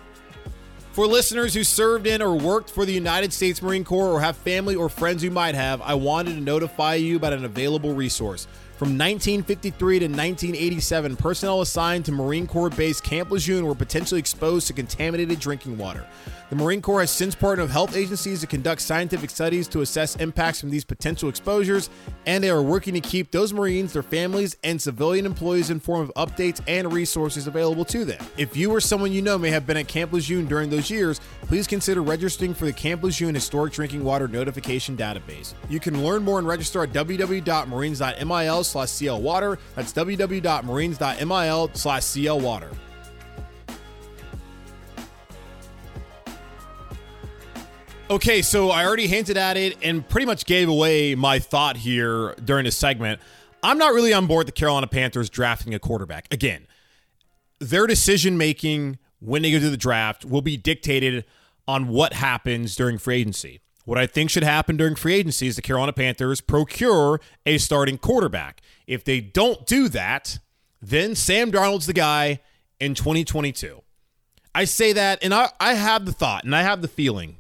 For 0.98 1.06
listeners 1.06 1.54
who 1.54 1.64
served 1.64 2.08
in 2.08 2.24
or 2.24 2.34
worked 2.34 2.72
for 2.72 2.84
the 2.84 2.92
United 2.92 3.32
States 3.32 3.62
Marine 3.62 3.84
Corps 3.84 4.08
or 4.08 4.20
have 4.20 4.36
family 4.36 4.76
or 4.76 4.90
friends 4.90 5.22
who 5.22 5.30
might 5.30 5.54
have, 5.54 5.80
I 5.84 5.94
wanted 5.94 6.34
to 6.34 6.42
notify 6.42 6.96
you 6.96 7.18
about 7.18 7.34
an 7.34 7.46
available 7.46 7.94
resource. 7.94 8.48
From 8.78 8.90
1953 8.90 10.00
to 10.00 10.06
1987, 10.06 11.16
personnel 11.18 11.62
assigned 11.62 12.06
to 12.06 12.12
Marine 12.12 12.48
Corps 12.48 12.70
base 12.70 13.00
Camp 13.00 13.30
Lejeune 13.30 13.66
were 13.66 13.74
potentially 13.74 14.20
exposed 14.20 14.68
to 14.68 14.74
contaminated 14.74 15.40
drinking 15.40 15.78
water. 15.78 16.06
The 16.50 16.56
Marine 16.56 16.82
Corps 16.82 17.02
has 17.02 17.12
since 17.12 17.36
partnered 17.36 17.66
with 17.66 17.72
health 17.72 17.98
agencies 17.98 18.40
to 18.40 18.48
conduct 18.48 18.82
scientific 18.82 19.32
studies 19.32 19.68
to 19.70 19.82
assess 19.82 20.16
impacts 20.16 20.62
from 20.62 20.70
these 20.70 20.86
potential 20.86 21.28
exposures, 21.28 21.90
and 22.26 22.42
they 22.42 22.50
are 22.50 22.62
working 22.62 22.94
to 22.94 23.02
keep 23.02 23.32
those 23.32 23.52
Marines, 23.52 23.92
their 23.94 24.04
families, 24.04 24.56
and 24.64 24.82
civilian 24.82 25.26
employees 25.26 25.72
informed 25.72 26.10
of 26.10 26.30
updates 26.30 26.62
and 26.68 26.94
resources 26.94 27.48
available 27.48 27.84
to 27.84 28.06
them. 28.06 28.24
If 28.38 28.56
you 28.56 28.72
or 28.72 28.80
someone 28.80 29.12
you 29.12 29.22
know 29.22 29.38
may 29.38 29.50
have 29.50 29.68
been 29.68 29.76
at 29.76 29.90
Camp 29.90 30.14
Lejeune 30.14 30.46
during 30.46 30.70
those 30.70 30.87
years, 30.90 31.20
please 31.44 31.68
consider 31.68 32.02
registering 32.02 32.54
for 32.54 32.66
the 32.66 32.74
Camp 32.74 33.04
Lejeune 33.04 33.36
Historic 33.36 33.74
Drinking 33.74 34.04
Water 34.04 34.28
Notification 34.28 34.98
Database. 34.98 35.54
You 35.70 35.80
can 35.80 36.04
learn 36.04 36.24
more 36.24 36.40
and 36.40 36.48
register 36.48 36.84
at 36.84 36.92
www.marines.mil 36.92 38.64
slash 38.64 38.90
clwater. 38.90 39.58
That's 39.76 39.94
www.marines.mil 39.94 41.72
slash 41.74 42.04
clwater. 42.04 42.76
Okay, 48.10 48.42
so 48.42 48.70
I 48.70 48.86
already 48.86 49.08
hinted 49.08 49.36
at 49.36 49.58
it 49.58 49.78
and 49.84 50.08
pretty 50.08 50.26
much 50.26 50.46
gave 50.46 50.70
away 50.70 51.14
my 51.16 51.40
thought 51.40 51.76
here 51.76 52.36
during 52.36 52.64
this 52.64 52.78
segment. 52.78 53.20
I'm 53.62 53.78
not 53.78 53.94
really 53.94 54.14
on 54.14 54.28
board 54.28 54.48
the 54.48 54.54
Carolina 54.54 54.88
Panthers 54.88 55.30
drafting 55.30 55.74
a 55.74 55.80
quarterback. 55.80 56.26
Again, 56.32 56.68
their 57.60 57.86
decision 57.86 58.38
making 58.38 58.98
when 59.20 59.42
they 59.42 59.52
go 59.52 59.60
to 59.60 59.70
the 59.70 59.78
draft 59.78 60.26
will 60.26 60.42
be 60.42 60.58
dictated 60.58 61.26
on 61.68 61.88
what 61.88 62.14
happens 62.14 62.76
during 62.76 62.98
free 62.98 63.22
agency. 63.22 63.60
What 63.86 63.98
I 63.98 64.06
think 64.06 64.30
should 64.30 64.44
happen 64.44 64.76
during 64.78 64.96
free 64.96 65.16
agency 65.16 65.48
is 65.48 65.56
the 65.56 65.62
Carolina 65.62 65.94
Panthers 65.94 66.42
procure 66.42 67.22
a 67.46 67.58
starting 67.58 67.98
quarterback. 67.98 68.62
If 68.86 69.04
they 69.04 69.22
don't 69.22 69.66
do 69.66 69.88
that, 69.90 70.40
then 70.82 71.16
Sam 71.16 71.52
Darnold's 71.52 71.88
the 71.88 71.94
guy 71.94 72.42
in 72.80 72.96
2022. 72.96 73.82
I 74.54 74.66
say 74.66 74.92
that, 74.94 75.24
and 75.24 75.34
I, 75.34 75.52
I 75.60 75.74
have 75.76 76.06
the 76.06 76.12
thought 76.12 76.44
and 76.44 76.56
I 76.56 76.64
have 76.64 76.82
the 76.82 76.88
feeling 76.88 77.38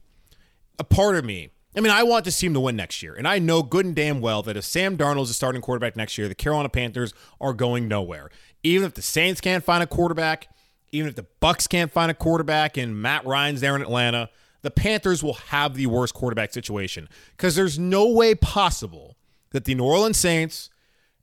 a 0.79 0.83
part 0.83 1.15
of 1.15 1.25
me. 1.25 1.49
I 1.75 1.79
mean, 1.79 1.91
I 1.91 2.03
want 2.03 2.25
this 2.25 2.39
team 2.39 2.53
to 2.53 2.59
win 2.59 2.75
next 2.75 3.03
year, 3.03 3.13
and 3.13 3.27
I 3.27 3.39
know 3.39 3.61
good 3.61 3.85
and 3.85 3.95
damn 3.95 4.19
well 4.19 4.41
that 4.43 4.57
if 4.57 4.63
Sam 4.63 4.97
Darnold 4.97 5.23
is 5.23 5.29
a 5.29 5.33
starting 5.33 5.61
quarterback 5.61 5.95
next 5.95 6.17
year, 6.17 6.27
the 6.27 6.33
Carolina 6.33 6.69
Panthers 6.69 7.13
are 7.39 7.53
going 7.53 7.87
nowhere. 7.87 8.29
Even 8.63 8.87
if 8.87 8.95
the 8.95 9.01
Saints 9.01 9.41
can't 9.41 9.63
find 9.63 9.83
a 9.83 9.87
quarterback, 9.87 10.47
even 10.91 11.09
if 11.09 11.15
the 11.15 11.25
Bucks 11.39 11.67
can't 11.67 11.91
find 11.91 12.09
a 12.09 12.13
quarterback, 12.13 12.77
and 12.77 13.01
Matt 13.01 13.25
Ryan's 13.25 13.61
there 13.61 13.75
in 13.75 13.81
Atlanta, 13.81 14.29
the 14.61 14.71
Panthers 14.71 15.23
will 15.23 15.35
have 15.35 15.75
the 15.75 15.85
worst 15.85 16.13
quarterback 16.13 16.53
situation 16.53 17.07
because 17.35 17.55
there's 17.55 17.77
no 17.77 18.09
way 18.09 18.35
possible 18.35 19.17
that 19.51 19.65
the 19.65 19.75
New 19.75 19.85
Orleans 19.85 20.17
Saints 20.17 20.69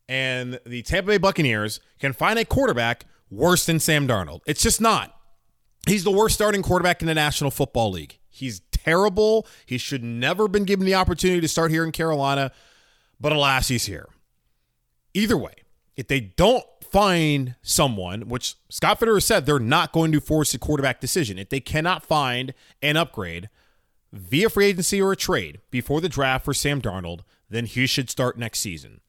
and 0.09 0.61
the 0.67 0.83
Tampa 0.83 1.09
Bay 1.09 1.19
Buccaneers 1.19 1.81
can 1.99 2.13
find 2.13 2.39
a 2.39 2.45
quarterback 2.45 3.05
worse 3.31 3.67
than 3.67 3.81
Sam 3.81 4.07
Darnold. 4.07 4.41
It's 4.47 4.63
just 4.63 4.81
not. 4.81 5.15
He's 5.87 6.05
the 6.05 6.11
worst 6.11 6.35
starting 6.35 6.63
quarterback 6.63 7.03
in 7.03 7.07
the 7.07 7.15
National 7.15 7.51
Football 7.51 7.91
League. 7.91 8.19
He's 8.29 8.61
terrible. 8.71 9.47
He 9.67 9.79
should 9.79 10.03
never 10.03 10.49
been 10.49 10.65
given 10.65 10.87
the 10.87 10.95
opportunity 10.95 11.41
to 11.41 11.49
start 11.49 11.71
here 11.71 11.85
in 11.85 11.93
Carolina, 11.93 12.53
but 13.21 13.33
alas, 13.33 13.69
he's 13.69 13.87
here. 13.87 14.09
Either 15.13 15.37
way, 15.37 15.55
if 15.97 16.09
they 16.09 16.21
don't 16.21 16.65
find 16.95 17.57
someone, 17.61 18.29
which 18.29 18.55
Scott 18.69 19.01
Fitterer 19.01 19.21
said 19.21 19.47
they're 19.47 19.59
not 19.59 19.91
going 19.91 20.13
to 20.13 20.21
force 20.21 20.55
a 20.55 20.61
quarterback 20.61 21.01
decision, 21.01 21.41
if 21.41 21.49
they 21.49 21.59
cannot 21.59 22.07
find 22.07 22.55
an 22.83 22.97
upgrade 22.97 23.49
via 24.13 24.49
free 24.49 24.67
agency 24.67 25.03
or 25.03 25.11
a 25.11 25.17
trade 25.17 25.61
before 25.73 26.01
the 26.01 26.09
draft 26.09 26.45
for 26.45 26.55
Sam 26.55 26.81
Darnold, 26.81 27.23
then 27.51 27.67
he 27.67 27.89
should 27.89 28.09
start 28.09 28.39
next 28.39 28.61
season. 28.61 29.01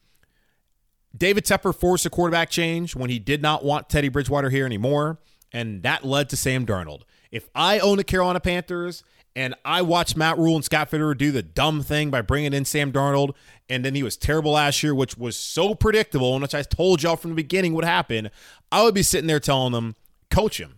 David 1.16 1.46
Tepper 1.46 1.76
forced 1.76 2.08
a 2.08 2.10
quarterback 2.10 2.50
change 2.50 2.96
when 2.96 3.12
he 3.12 3.20
did 3.20 3.44
not 3.44 3.64
want 3.64 3.88
Teddy 3.88 4.10
Bridgewater 4.10 4.50
here 4.50 4.66
anymore, 4.66 5.20
and 5.52 5.84
that 5.84 6.04
led 6.04 6.28
to 6.30 6.36
Sam 6.36 6.66
Darnold. 6.66 7.04
If 7.36 7.50
I 7.54 7.80
own 7.80 7.98
the 7.98 8.06
Carolina 8.06 8.40
Panthers 8.40 9.04
and 9.36 9.56
I 9.66 9.82
watched 9.82 10.16
Matt 10.16 10.38
Rhule 10.38 10.56
and 10.56 10.64
Scott 10.64 10.90
Fitterer 10.90 11.18
do 11.18 11.34
the 11.34 11.44
dumb 11.44 11.84
thing 11.84 12.10
by 12.10 12.22
bringing 12.22 12.54
in 12.54 12.64
Sam 12.64 12.94
Darnold, 12.94 13.34
and 13.68 13.84
then 13.84 13.94
he 13.94 14.04
was 14.04 14.16
terrible 14.16 14.54
last 14.54 14.82
year, 14.82 14.96
which 14.96 15.18
was 15.18 15.36
so 15.36 15.76
predictable, 15.76 16.32
and 16.32 16.42
which 16.42 16.56
I 16.56 16.62
told 16.62 17.04
y'all 17.04 17.18
from 17.18 17.32
the 17.32 17.36
beginning 17.36 17.74
would 17.74 17.84
happen. 17.84 18.30
I 18.72 18.84
would 18.84 18.96
be 18.96 19.04
sitting 19.04 19.28
there 19.28 19.42
telling 19.42 19.74
them, 19.74 19.98
coach 20.32 20.62
him. 20.62 20.76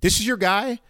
This 0.00 0.18
is 0.18 0.26
your 0.26 0.36
guy. 0.36 0.80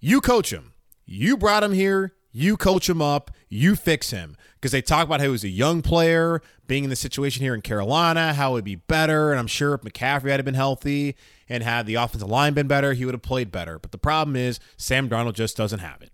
You 0.00 0.20
coach 0.20 0.52
him. 0.52 0.72
You 1.06 1.36
brought 1.36 1.62
him 1.62 1.72
here. 1.72 2.14
You 2.38 2.56
coach 2.56 2.88
him 2.88 3.02
up. 3.02 3.30
You 3.48 3.74
fix 3.74 4.10
him. 4.10 4.36
Because 4.54 4.72
they 4.72 4.82
talk 4.82 5.06
about 5.06 5.20
how 5.20 5.26
he 5.26 5.32
was 5.32 5.44
a 5.44 5.48
young 5.48 5.82
player, 5.82 6.40
being 6.66 6.84
in 6.84 6.90
the 6.90 6.96
situation 6.96 7.42
here 7.42 7.54
in 7.54 7.62
Carolina, 7.62 8.34
how 8.34 8.50
it 8.50 8.54
would 8.54 8.64
be 8.64 8.76
better. 8.76 9.30
And 9.30 9.38
I'm 9.38 9.46
sure 9.46 9.74
if 9.74 9.82
McCaffrey 9.82 10.30
had 10.30 10.44
been 10.44 10.54
healthy 10.54 11.16
and 11.48 11.62
had 11.62 11.86
the 11.86 11.96
offensive 11.96 12.28
line 12.28 12.54
been 12.54 12.68
better, 12.68 12.92
he 12.92 13.04
would 13.04 13.14
have 13.14 13.22
played 13.22 13.50
better. 13.50 13.78
But 13.78 13.92
the 13.92 13.98
problem 13.98 14.36
is, 14.36 14.60
Sam 14.76 15.08
Darnold 15.08 15.34
just 15.34 15.56
doesn't 15.56 15.80
have 15.80 16.02
it 16.02 16.10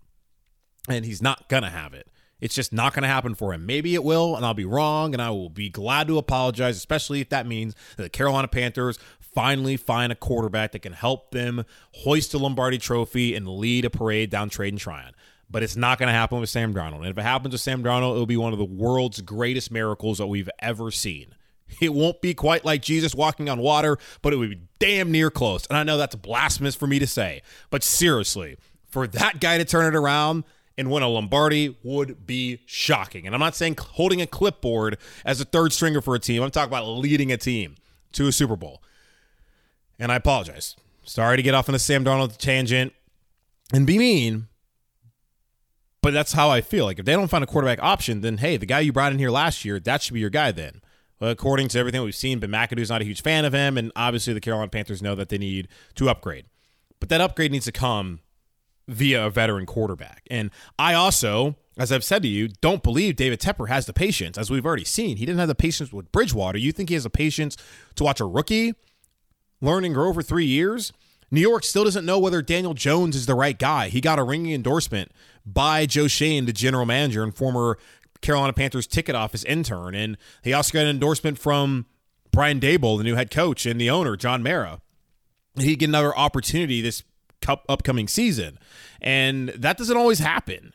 and 0.87 1.05
he's 1.05 1.21
not 1.21 1.49
going 1.49 1.63
to 1.63 1.69
have 1.69 1.93
it. 1.93 2.07
It's 2.39 2.53
just 2.53 2.73
not 2.73 2.93
going 2.93 3.03
to 3.03 3.07
happen 3.07 3.33
for 3.33 3.53
him. 3.53 3.65
Maybe 3.65 3.95
it 3.95 4.03
will, 4.03 4.35
and 4.35 4.45
I'll 4.45 4.53
be 4.53 4.65
wrong, 4.65 5.13
and 5.13 5.21
I 5.21 5.29
will 5.29 5.49
be 5.49 5.69
glad 5.69 6.07
to 6.07 6.17
apologize, 6.17 6.75
especially 6.75 7.21
if 7.21 7.29
that 7.29 7.47
means 7.47 7.75
that 7.95 8.03
the 8.03 8.09
Carolina 8.09 8.47
Panthers 8.47 8.99
finally 9.19 9.77
find 9.77 10.11
a 10.11 10.15
quarterback 10.15 10.73
that 10.73 10.81
can 10.81 10.93
help 10.93 11.31
them 11.31 11.65
hoist 11.93 12.33
the 12.33 12.39
Lombardi 12.39 12.77
trophy 12.77 13.35
and 13.35 13.47
lead 13.47 13.85
a 13.85 13.89
parade 13.89 14.29
down 14.29 14.49
Trade 14.49 14.73
and 14.73 14.79
Tryon. 14.79 15.13
But 15.49 15.63
it's 15.63 15.75
not 15.75 15.99
going 15.99 16.07
to 16.07 16.13
happen 16.13 16.39
with 16.39 16.49
Sam 16.49 16.73
Darnold. 16.73 16.97
And 16.97 17.07
if 17.07 17.17
it 17.17 17.21
happens 17.21 17.51
with 17.51 17.61
Sam 17.61 17.83
Darnold, 17.83 18.13
it'll 18.13 18.25
be 18.25 18.37
one 18.37 18.51
of 18.51 18.59
the 18.59 18.65
world's 18.65 19.21
greatest 19.21 19.71
miracles 19.71 20.17
that 20.17 20.27
we've 20.27 20.49
ever 20.59 20.91
seen. 20.91 21.35
It 21.81 21.93
won't 21.93 22.21
be 22.21 22.33
quite 22.33 22.63
like 22.65 22.81
Jesus 22.81 23.15
walking 23.15 23.49
on 23.49 23.59
water, 23.59 23.97
but 24.21 24.33
it 24.33 24.37
would 24.37 24.49
be 24.49 24.59
damn 24.79 25.11
near 25.11 25.31
close. 25.31 25.65
And 25.67 25.77
I 25.77 25.83
know 25.83 25.97
that's 25.97 26.15
blasphemous 26.15 26.75
for 26.75 26.87
me 26.87 26.99
to 26.99 27.07
say, 27.07 27.41
but 27.69 27.83
seriously, 27.83 28.57
for 28.87 29.07
that 29.07 29.39
guy 29.39 29.57
to 29.57 29.65
turn 29.65 29.93
it 29.93 29.97
around, 29.97 30.43
and 30.77 30.91
win 30.91 31.03
a 31.03 31.07
Lombardi 31.07 31.77
would 31.83 32.25
be 32.25 32.59
shocking. 32.65 33.25
And 33.25 33.33
I'm 33.33 33.39
not 33.39 33.55
saying 33.55 33.77
holding 33.79 34.21
a 34.21 34.27
clipboard 34.27 34.97
as 35.23 35.39
a 35.39 35.45
third 35.45 35.73
stringer 35.73 36.01
for 36.01 36.15
a 36.15 36.19
team. 36.19 36.43
I'm 36.43 36.51
talking 36.51 36.69
about 36.69 36.87
leading 36.87 37.31
a 37.31 37.37
team 37.37 37.75
to 38.13 38.27
a 38.27 38.31
Super 38.31 38.55
Bowl. 38.55 38.81
And 39.97 40.11
I 40.11 40.15
apologize. 40.15 40.75
Sorry 41.03 41.37
to 41.37 41.43
get 41.43 41.53
off 41.53 41.69
on 41.69 41.75
a 41.75 41.79
Sam 41.79 42.03
Darnold 42.03 42.37
tangent 42.37 42.93
and 43.71 43.87
be 43.87 43.97
mean, 43.97 44.47
but 46.05 46.13
that's 46.13 46.33
how 46.33 46.51
I 46.51 46.61
feel. 46.61 46.85
Like 46.85 46.99
if 46.99 47.05
they 47.05 47.13
don't 47.13 47.29
find 47.29 47.43
a 47.43 47.47
quarterback 47.47 47.81
option, 47.81 48.21
then 48.21 48.37
hey, 48.37 48.57
the 48.57 48.67
guy 48.67 48.81
you 48.81 48.93
brought 48.93 49.11
in 49.11 49.17
here 49.17 49.31
last 49.31 49.65
year, 49.65 49.79
that 49.79 50.03
should 50.03 50.13
be 50.13 50.19
your 50.19 50.29
guy 50.29 50.51
then. 50.51 50.83
Well, 51.19 51.31
according 51.31 51.69
to 51.69 51.79
everything 51.79 52.03
we've 52.03 52.13
seen, 52.13 52.37
Ben 52.37 52.51
McAdoo's 52.51 52.91
not 52.91 53.01
a 53.01 53.05
huge 53.05 53.23
fan 53.23 53.43
of 53.43 53.53
him, 53.53 53.75
and 53.75 53.91
obviously 53.95 54.31
the 54.31 54.39
Carolina 54.39 54.69
Panthers 54.69 55.01
know 55.01 55.15
that 55.15 55.29
they 55.29 55.39
need 55.39 55.67
to 55.95 56.07
upgrade. 56.07 56.45
But 56.99 57.09
that 57.09 57.21
upgrade 57.21 57.51
needs 57.51 57.65
to 57.65 57.71
come 57.71 58.19
via 58.87 59.25
a 59.25 59.31
veteran 59.31 59.65
quarterback. 59.65 60.21
And 60.29 60.51
I 60.77 60.93
also, 60.93 61.55
as 61.75 61.91
I've 61.91 62.03
said 62.03 62.21
to 62.21 62.27
you, 62.27 62.49
don't 62.61 62.83
believe 62.83 63.15
David 63.15 63.39
Tepper 63.39 63.67
has 63.69 63.87
the 63.87 63.93
patience, 63.93 64.37
as 64.37 64.51
we've 64.51 64.63
already 64.63 64.85
seen. 64.85 65.17
He 65.17 65.25
didn't 65.25 65.39
have 65.39 65.47
the 65.47 65.55
patience 65.55 65.91
with 65.91 66.11
Bridgewater. 66.11 66.59
You 66.59 66.71
think 66.71 66.89
he 66.89 66.93
has 66.93 67.05
the 67.05 67.09
patience 67.09 67.57
to 67.95 68.03
watch 68.03 68.19
a 68.19 68.25
rookie 68.25 68.75
learn 69.59 69.83
and 69.83 69.95
grow 69.95 70.09
over 70.09 70.21
three 70.21 70.45
years? 70.45 70.93
New 71.31 71.41
York 71.41 71.63
still 71.63 71.83
doesn't 71.83 72.05
know 72.05 72.19
whether 72.19 72.41
Daniel 72.41 72.73
Jones 72.73 73.15
is 73.15 73.25
the 73.25 73.35
right 73.35 73.57
guy. 73.57 73.89
He 73.89 74.01
got 74.01 74.19
a 74.19 74.23
ringing 74.23 74.53
endorsement 74.53 75.11
by 75.45 75.85
Joe 75.85 76.07
Schoen, 76.07 76.45
the 76.45 76.53
general 76.53 76.85
manager 76.85 77.23
and 77.23 77.35
former 77.35 77.77
Carolina 78.21 78.53
Panthers 78.53 78.87
ticket 78.87 79.15
office 79.15 79.43
intern. 79.43 79.95
And 79.95 80.17
he 80.43 80.53
also 80.53 80.73
got 80.73 80.83
an 80.83 80.89
endorsement 80.89 81.37
from 81.37 81.85
Brian 82.31 82.59
Daboll, 82.59 82.97
the 82.97 83.03
new 83.03 83.15
head 83.15 83.31
coach, 83.31 83.65
and 83.65 83.79
the 83.79 83.89
owner, 83.89 84.15
John 84.15 84.43
Mara. 84.43 84.81
He'd 85.57 85.79
get 85.79 85.89
another 85.89 86.15
opportunity 86.15 86.81
this 86.81 87.03
upcoming 87.69 88.07
season. 88.07 88.57
And 89.01 89.49
that 89.49 89.77
doesn't 89.77 89.97
always 89.97 90.19
happen. 90.19 90.73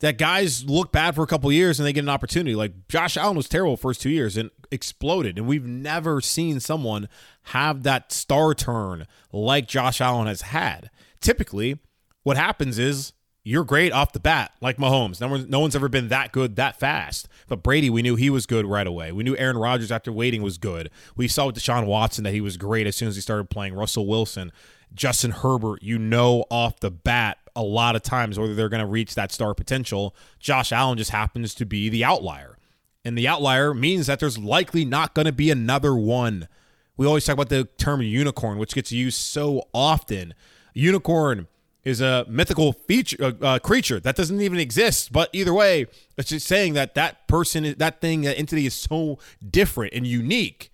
That 0.00 0.18
guys 0.18 0.64
look 0.64 0.92
bad 0.92 1.14
for 1.14 1.22
a 1.22 1.26
couple 1.26 1.50
years 1.50 1.80
and 1.80 1.86
they 1.86 1.92
get 1.92 2.04
an 2.04 2.10
opportunity. 2.10 2.54
Like 2.54 2.86
Josh 2.88 3.16
Allen 3.16 3.36
was 3.36 3.48
terrible 3.48 3.78
first 3.78 4.02
two 4.02 4.10
years 4.10 4.36
and 4.36 4.50
exploded. 4.70 5.38
And 5.38 5.46
we've 5.46 5.66
never 5.66 6.20
seen 6.20 6.60
someone 6.60 7.08
have 7.44 7.82
that 7.84 8.12
star 8.12 8.52
turn 8.52 9.06
like 9.32 9.68
Josh 9.68 10.00
Allen 10.00 10.26
has 10.26 10.42
had. 10.42 10.90
Typically, 11.20 11.78
what 12.24 12.36
happens 12.36 12.78
is 12.78 13.14
you're 13.42 13.64
great 13.64 13.92
off 13.92 14.12
the 14.12 14.18
bat, 14.18 14.50
like 14.60 14.76
Mahomes. 14.76 15.20
No, 15.20 15.28
one, 15.28 15.48
no 15.48 15.60
one's 15.60 15.76
ever 15.76 15.88
been 15.88 16.08
that 16.08 16.32
good 16.32 16.56
that 16.56 16.80
fast. 16.80 17.28
But 17.46 17.62
Brady, 17.62 17.88
we 17.88 18.02
knew 18.02 18.16
he 18.16 18.28
was 18.28 18.44
good 18.44 18.66
right 18.66 18.86
away. 18.86 19.12
We 19.12 19.22
knew 19.22 19.36
Aaron 19.36 19.56
Rodgers 19.56 19.92
after 19.92 20.10
waiting 20.10 20.42
was 20.42 20.58
good. 20.58 20.90
We 21.16 21.28
saw 21.28 21.46
with 21.46 21.54
Deshaun 21.54 21.86
Watson 21.86 22.24
that 22.24 22.32
he 22.32 22.40
was 22.40 22.56
great 22.56 22.88
as 22.88 22.96
soon 22.96 23.06
as 23.06 23.14
he 23.14 23.22
started 23.22 23.48
playing. 23.48 23.74
Russell 23.74 24.06
Wilson. 24.06 24.50
Justin 24.94 25.30
Herbert, 25.30 25.82
you 25.82 25.98
know 25.98 26.44
off 26.50 26.80
the 26.80 26.90
bat 26.90 27.38
a 27.56 27.62
lot 27.62 27.96
of 27.96 28.02
times 28.02 28.38
whether 28.38 28.54
they're 28.54 28.68
going 28.68 28.80
to 28.80 28.86
reach 28.86 29.14
that 29.14 29.32
star 29.32 29.54
potential. 29.54 30.14
Josh 30.38 30.70
Allen 30.70 30.98
just 30.98 31.10
happens 31.10 31.54
to 31.54 31.66
be 31.66 31.88
the 31.88 32.04
outlier. 32.04 32.58
And 33.04 33.16
the 33.16 33.28
outlier 33.28 33.72
means 33.74 34.06
that 34.06 34.20
there's 34.20 34.38
likely 34.38 34.84
not 34.84 35.14
going 35.14 35.26
to 35.26 35.32
be 35.32 35.50
another 35.50 35.94
one. 35.94 36.48
We 36.96 37.06
always 37.06 37.24
talk 37.24 37.34
about 37.34 37.48
the 37.48 37.64
term 37.78 38.02
unicorn, 38.02 38.58
which 38.58 38.74
gets 38.74 38.92
used 38.92 39.18
so 39.18 39.68
often. 39.72 40.34
Unicorn 40.74 41.48
is 41.86 42.00
a 42.00 42.26
mythical 42.28 42.72
feature 42.72 43.16
uh, 43.22 43.32
uh, 43.40 43.58
creature 43.60 44.00
that 44.00 44.16
doesn't 44.16 44.40
even 44.40 44.58
exist. 44.58 45.12
But 45.12 45.30
either 45.32 45.54
way, 45.54 45.86
it's 46.18 46.30
just 46.30 46.48
saying 46.48 46.74
that 46.74 46.96
that 46.96 47.28
person, 47.28 47.76
that 47.78 48.00
thing, 48.00 48.22
that 48.22 48.36
entity 48.36 48.66
is 48.66 48.74
so 48.74 49.20
different 49.48 49.94
and 49.94 50.04
unique. 50.04 50.72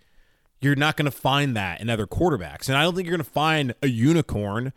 You're 0.63 0.75
not 0.75 0.97
going 0.97 1.05
to 1.05 1.11
find 1.11 1.55
that 1.55 1.83
in 1.83 1.91
other 1.91 2.07
quarterbacks, 2.07 2.69
and 2.69 2.79
I 2.79 2.83
don't 2.83 2.95
think 2.95 3.07
you're 3.07 3.17
going 3.17 3.27
to 3.27 3.31
find 3.31 3.75
a 3.83 3.89
unicorn, 3.89 4.73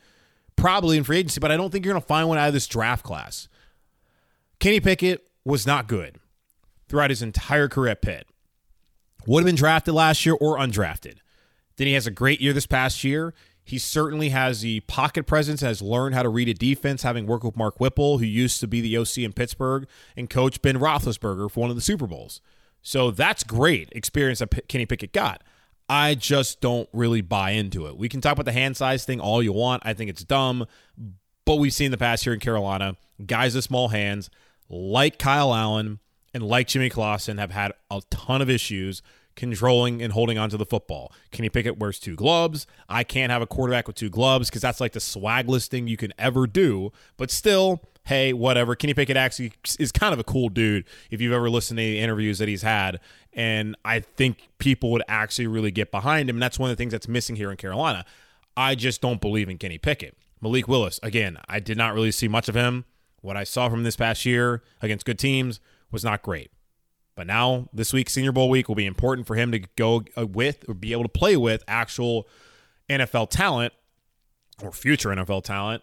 probably 0.55 0.97
in 0.97 1.03
free 1.03 1.17
agency. 1.17 1.39
But 1.39 1.51
I 1.51 1.57
don't 1.57 1.71
think 1.71 1.85
you're 1.85 1.93
going 1.93 2.01
to 2.01 2.07
find 2.07 2.27
one 2.27 2.37
out 2.37 2.47
of 2.47 2.53
this 2.53 2.67
draft 2.67 3.03
class. 3.03 3.47
Kenny 4.59 4.79
Pickett 4.79 5.27
was 5.43 5.65
not 5.65 5.87
good 5.87 6.19
throughout 6.87 7.09
his 7.09 7.21
entire 7.21 7.67
career 7.67 7.91
at 7.91 8.01
Pitt. 8.01 8.27
Would 9.27 9.41
have 9.41 9.45
been 9.45 9.55
drafted 9.55 9.93
last 9.93 10.25
year 10.25 10.35
or 10.39 10.57
undrafted. 10.57 11.17
Then 11.77 11.87
he 11.87 11.93
has 11.93 12.07
a 12.07 12.11
great 12.11 12.41
year 12.41 12.53
this 12.53 12.67
past 12.67 13.03
year. 13.03 13.33
He 13.63 13.79
certainly 13.79 14.29
has 14.29 14.61
the 14.61 14.81
pocket 14.81 15.25
presence, 15.25 15.61
has 15.61 15.81
learned 15.81 16.13
how 16.13 16.21
to 16.21 16.29
read 16.29 16.47
a 16.47 16.53
defense, 16.53 17.01
having 17.01 17.25
worked 17.25 17.43
with 17.43 17.57
Mark 17.57 17.79
Whipple, 17.79 18.19
who 18.19 18.25
used 18.25 18.59
to 18.59 18.67
be 18.67 18.79
the 18.79 18.95
OC 18.95 19.19
in 19.19 19.33
Pittsburgh, 19.33 19.87
and 20.15 20.29
coach 20.29 20.61
Ben 20.61 20.77
Roethlisberger 20.77 21.49
for 21.49 21.59
one 21.59 21.71
of 21.71 21.75
the 21.75 21.81
Super 21.81 22.05
Bowls. 22.05 22.41
So 22.83 23.09
that's 23.09 23.43
great 23.43 23.89
experience 23.93 24.39
that 24.39 24.67
Kenny 24.67 24.85
Pickett 24.85 25.11
got. 25.11 25.41
I 25.87 26.15
just 26.15 26.61
don't 26.61 26.89
really 26.93 27.21
buy 27.21 27.51
into 27.51 27.87
it. 27.87 27.97
We 27.97 28.09
can 28.09 28.21
talk 28.21 28.33
about 28.33 28.45
the 28.45 28.51
hand 28.51 28.75
size 28.75 29.05
thing 29.05 29.19
all 29.19 29.43
you 29.43 29.53
want. 29.53 29.83
I 29.85 29.93
think 29.93 30.09
it's 30.09 30.23
dumb, 30.23 30.65
but 31.45 31.55
we've 31.55 31.73
seen 31.73 31.91
the 31.91 31.97
past 31.97 32.23
here 32.23 32.33
in 32.33 32.39
Carolina 32.39 32.97
guys 33.25 33.55
with 33.55 33.63
small 33.63 33.89
hands 33.89 34.29
like 34.69 35.19
Kyle 35.19 35.53
Allen 35.53 35.99
and 36.33 36.43
like 36.43 36.67
Jimmy 36.67 36.89
Clausen 36.89 37.37
have 37.37 37.51
had 37.51 37.71
a 37.89 38.01
ton 38.09 38.41
of 38.41 38.49
issues 38.49 39.01
controlling 39.35 40.01
and 40.01 40.13
holding 40.13 40.37
onto 40.37 40.57
the 40.57 40.65
football. 40.65 41.11
Kenny 41.31 41.49
Pickett 41.49 41.77
wears 41.77 41.99
two 41.99 42.15
gloves. 42.15 42.65
I 42.89 43.03
can't 43.03 43.31
have 43.31 43.41
a 43.41 43.47
quarterback 43.47 43.87
with 43.87 43.95
two 43.95 44.09
gloves 44.09 44.49
because 44.49 44.61
that's 44.61 44.81
like 44.81 44.93
the 44.93 44.99
swagless 44.99 45.67
thing 45.67 45.87
you 45.87 45.97
can 45.97 46.13
ever 46.17 46.47
do. 46.47 46.91
But 47.17 47.31
still, 47.31 47.81
hey, 48.05 48.33
whatever. 48.33 48.75
Kenny 48.75 48.93
Pickett 48.93 49.17
actually 49.17 49.53
is 49.79 49.91
kind 49.91 50.13
of 50.13 50.19
a 50.19 50.23
cool 50.23 50.49
dude 50.49 50.85
if 51.11 51.21
you've 51.21 51.33
ever 51.33 51.49
listened 51.49 51.77
to 51.77 51.83
the 51.83 51.99
interviews 51.99 52.37
that 52.37 52.47
he's 52.47 52.61
had. 52.61 52.99
And 53.33 53.75
I 53.83 53.99
think 53.99 54.47
people 54.59 54.91
would 54.91 55.03
actually 55.07 55.47
really 55.47 55.71
get 55.71 55.91
behind 55.91 56.29
him. 56.29 56.37
And 56.37 56.43
that's 56.43 56.57
one 56.57 56.69
of 56.69 56.77
the 56.77 56.81
things 56.81 56.91
that's 56.91 57.07
missing 57.07 57.35
here 57.35 57.51
in 57.51 57.57
Carolina. 57.57 58.05
I 58.55 58.75
just 58.75 59.01
don't 59.01 59.19
believe 59.19 59.49
in 59.49 59.57
Kenny 59.57 59.77
Pickett. 59.77 60.17
Malik 60.39 60.67
Willis, 60.67 60.99
again, 61.01 61.37
I 61.49 61.59
did 61.59 61.77
not 61.77 61.93
really 61.93 62.11
see 62.11 62.27
much 62.27 62.47
of 62.47 62.55
him. 62.55 62.85
What 63.21 63.35
I 63.35 63.43
saw 63.43 63.69
from 63.69 63.83
this 63.83 63.95
past 63.95 64.25
year 64.25 64.61
against 64.81 65.05
good 65.05 65.17
teams 65.17 65.59
was 65.91 66.03
not 66.03 66.21
great. 66.21 66.51
But 67.15 67.27
now, 67.27 67.69
this 67.73 67.93
week, 67.93 68.09
Senior 68.09 68.33
Bowl 68.33 68.49
week, 68.49 68.67
will 68.67 68.75
be 68.75 68.85
important 68.85 69.25
for 69.25 69.35
him 69.35 69.51
to 69.53 69.59
go 69.77 70.03
uh, 70.17 70.27
with 70.27 70.65
or 70.67 70.73
be 70.73 70.91
able 70.91 71.03
to 71.03 71.09
play 71.09 71.37
with 71.37 71.63
actual 71.67 72.27
NFL 72.89 73.29
talent 73.29 73.73
or 74.61 74.71
future 74.71 75.09
NFL 75.09 75.43
talent. 75.43 75.81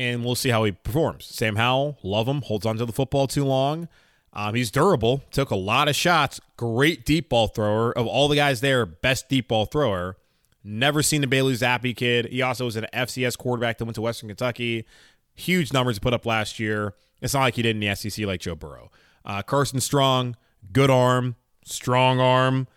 And 0.00 0.24
we'll 0.24 0.34
see 0.34 0.48
how 0.48 0.64
he 0.64 0.72
performs. 0.72 1.26
Sam 1.26 1.56
Howell, 1.56 1.98
love 2.02 2.26
him, 2.26 2.40
holds 2.40 2.64
on 2.64 2.78
to 2.78 2.86
the 2.86 2.92
football 2.92 3.26
too 3.26 3.44
long. 3.44 3.86
Um, 4.32 4.54
he's 4.54 4.70
durable, 4.70 5.22
took 5.30 5.50
a 5.50 5.56
lot 5.56 5.88
of 5.88 5.94
shots, 5.94 6.40
great 6.56 7.04
deep 7.04 7.28
ball 7.28 7.48
thrower. 7.48 7.92
Of 7.92 8.06
all 8.06 8.26
the 8.26 8.36
guys 8.36 8.62
there, 8.62 8.86
best 8.86 9.28
deep 9.28 9.48
ball 9.48 9.66
thrower. 9.66 10.16
Never 10.64 11.02
seen 11.02 11.20
the 11.20 11.26
Bailey 11.26 11.52
Zappe 11.52 11.94
kid. 11.94 12.28
He 12.30 12.40
also 12.40 12.64
was 12.64 12.76
an 12.76 12.86
FCS 12.94 13.36
quarterback 13.36 13.76
that 13.76 13.84
went 13.84 13.96
to 13.96 14.00
Western 14.00 14.30
Kentucky. 14.30 14.86
Huge 15.34 15.70
numbers 15.70 15.98
put 15.98 16.14
up 16.14 16.24
last 16.24 16.58
year. 16.58 16.94
It's 17.20 17.34
not 17.34 17.40
like 17.40 17.56
he 17.56 17.62
did 17.62 17.76
in 17.76 17.80
the 17.80 17.94
SEC 17.94 18.24
like 18.24 18.40
Joe 18.40 18.54
Burrow. 18.54 18.90
Uh, 19.22 19.42
Carson 19.42 19.80
Strong, 19.80 20.34
good 20.72 20.88
arm, 20.88 21.36
strong 21.66 22.20
arm, 22.20 22.68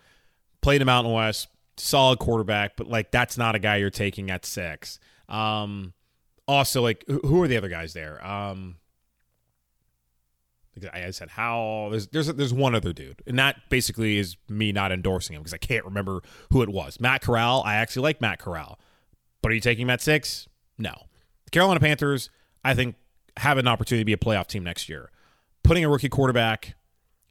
played 0.60 0.82
in 0.82 0.86
Mountain 0.86 1.14
West, 1.14 1.48
solid 1.78 2.18
quarterback, 2.18 2.76
but 2.76 2.86
like 2.86 3.10
that's 3.10 3.38
not 3.38 3.54
a 3.54 3.58
guy 3.58 3.76
you're 3.76 3.88
taking 3.88 4.30
at 4.30 4.44
six. 4.44 4.98
Um, 5.26 5.93
also, 6.46 6.82
like 6.82 7.04
who 7.08 7.42
are 7.42 7.48
the 7.48 7.56
other 7.56 7.68
guys 7.68 7.92
there? 7.92 8.24
Um, 8.26 8.76
I 10.92 11.10
said 11.10 11.30
how 11.30 11.88
there's 11.90 12.08
there's 12.08 12.26
there's 12.26 12.52
one 12.52 12.74
other 12.74 12.92
dude, 12.92 13.22
and 13.26 13.38
that 13.38 13.68
basically 13.68 14.18
is 14.18 14.36
me 14.48 14.72
not 14.72 14.92
endorsing 14.92 15.36
him 15.36 15.42
because 15.42 15.54
I 15.54 15.58
can't 15.58 15.84
remember 15.84 16.20
who 16.50 16.62
it 16.62 16.68
was. 16.68 17.00
Matt 17.00 17.22
Corral. 17.22 17.62
I 17.64 17.76
actually 17.76 18.02
like 18.02 18.20
Matt 18.20 18.38
Corral, 18.38 18.78
but 19.42 19.52
are 19.52 19.54
you 19.54 19.60
taking 19.60 19.88
at 19.90 20.02
six? 20.02 20.48
No. 20.78 20.92
The 21.44 21.50
Carolina 21.50 21.80
Panthers, 21.80 22.30
I 22.64 22.74
think, 22.74 22.96
have 23.36 23.58
an 23.58 23.68
opportunity 23.68 24.02
to 24.02 24.06
be 24.06 24.12
a 24.12 24.16
playoff 24.16 24.46
team 24.48 24.64
next 24.64 24.88
year. 24.88 25.10
Putting 25.62 25.84
a 25.84 25.88
rookie 25.88 26.08
quarterback 26.08 26.74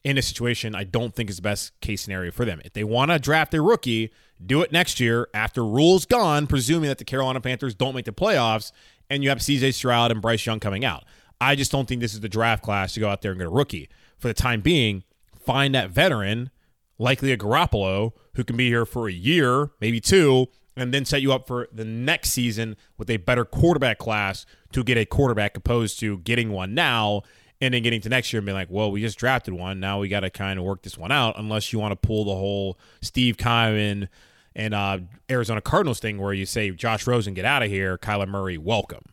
in 0.04 0.17
a 0.17 0.21
situation 0.21 0.76
I 0.76 0.84
don't 0.84 1.15
think 1.15 1.30
is 1.30 1.38
the 1.38 1.41
best 1.41 1.80
case 1.82 2.02
scenario 2.02 2.32
for 2.32 2.45
them. 2.45 2.62
If 2.65 2.73
they 2.73 2.84
want 2.84 3.12
to 3.12 3.19
draft 3.19 3.54
a 3.54 3.62
rookie, 3.62 4.12
do 4.45 4.62
it 4.62 4.71
next 4.71 4.99
year 4.99 5.28
after 5.34 5.65
Rhule's 5.65 6.06
gone, 6.06 6.47
presuming 6.47 6.89
that 6.89 6.97
the 6.97 7.06
Carolina 7.06 7.39
Panthers 7.41 7.76
don't 7.76 7.95
make 7.95 8.06
the 8.06 8.12
playoffs 8.12 8.71
and 9.13 9.23
you 9.23 9.30
have 9.30 9.39
CJ 9.39 9.73
Stroud 9.76 10.12
and 10.12 10.21
Bryce 10.21 10.45
Young 10.45 10.60
coming 10.60 10.84
out. 10.84 11.04
I 11.39 11.56
just 11.56 11.71
don't 11.71 11.88
think 11.88 12.02
this 12.02 12.13
is 12.13 12.21
the 12.21 12.30
draft 12.30 12.63
class 12.63 12.93
to 12.93 12.99
go 12.99 13.10
out 13.10 13.21
there 13.21 13.32
and 13.32 13.39
get 13.39 13.47
a 13.47 13.52
rookie. 13.52 13.89
For 14.17 14.28
the 14.28 14.34
time 14.34 14.62
being, 14.62 15.04
find 15.45 15.76
that 15.76 15.91
veteran, 15.91 16.49
likely 16.97 17.32
a 17.32 17.38
Garoppolo, 17.38 18.13
who 18.36 18.43
can 18.43 18.58
be 18.58 18.69
here 18.69 18.86
for 18.86 19.08
a 19.08 19.12
year, 19.12 19.69
maybe 19.80 19.99
two, 19.99 20.47
and 20.76 20.91
then 20.93 21.06
set 21.06 21.21
you 21.21 21.32
up 21.32 21.47
for 21.47 21.67
the 21.71 21.86
next 21.86 22.32
season 22.32 22.76
with 22.97 23.10
a 23.10 23.17
better 23.17 23.45
quarterback 23.45 23.99
class 23.99 24.47
to 24.71 24.84
get 24.84 24.97
a 24.97 25.06
quarterback 25.06 25.56
opposed 25.56 25.99
to 25.99 26.17
getting 26.19 26.52
one 26.52 26.73
now 26.73 27.21
and 27.62 27.73
then 27.73 27.84
getting 27.84 28.02
to 28.02 28.10
next 28.10 28.34
year 28.34 28.39
and 28.39 28.45
being 28.45 28.58
like, 28.58 28.71
well, 28.71 28.91
we 28.91 29.02
just 29.02 29.19
drafted 29.19 29.54
one. 29.54 29.80
Now 29.80 29.99
we 29.99 30.08
got 30.08 30.21
to 30.21 30.32
kind 30.32 30.58
of 30.58 30.65
work 30.65 30.82
this 30.82 30.97
one 30.97 31.12
out, 31.12 31.38
unless 31.38 31.71
you 31.71 31.78
want 31.78 31.91
to 31.91 32.08
pull 32.08 32.26
the 32.26 32.32
whole 32.32 32.80
Steve 33.02 33.38
Keim 33.38 34.08
and 34.56 34.74
uh, 34.74 35.00
Arizona 35.30 35.62
Cardinals 35.62 36.00
thing 36.00 36.20
where 36.20 36.34
you 36.34 36.46
say, 36.46 36.70
Josh 36.72 37.08
Rosen, 37.08 37.34
get 37.34 37.46
out 37.46 37.63
of 37.63 37.70
here. 37.70 37.98
Kyler 37.98 38.28
Murray, 38.28 38.58
welcome. 38.58 39.04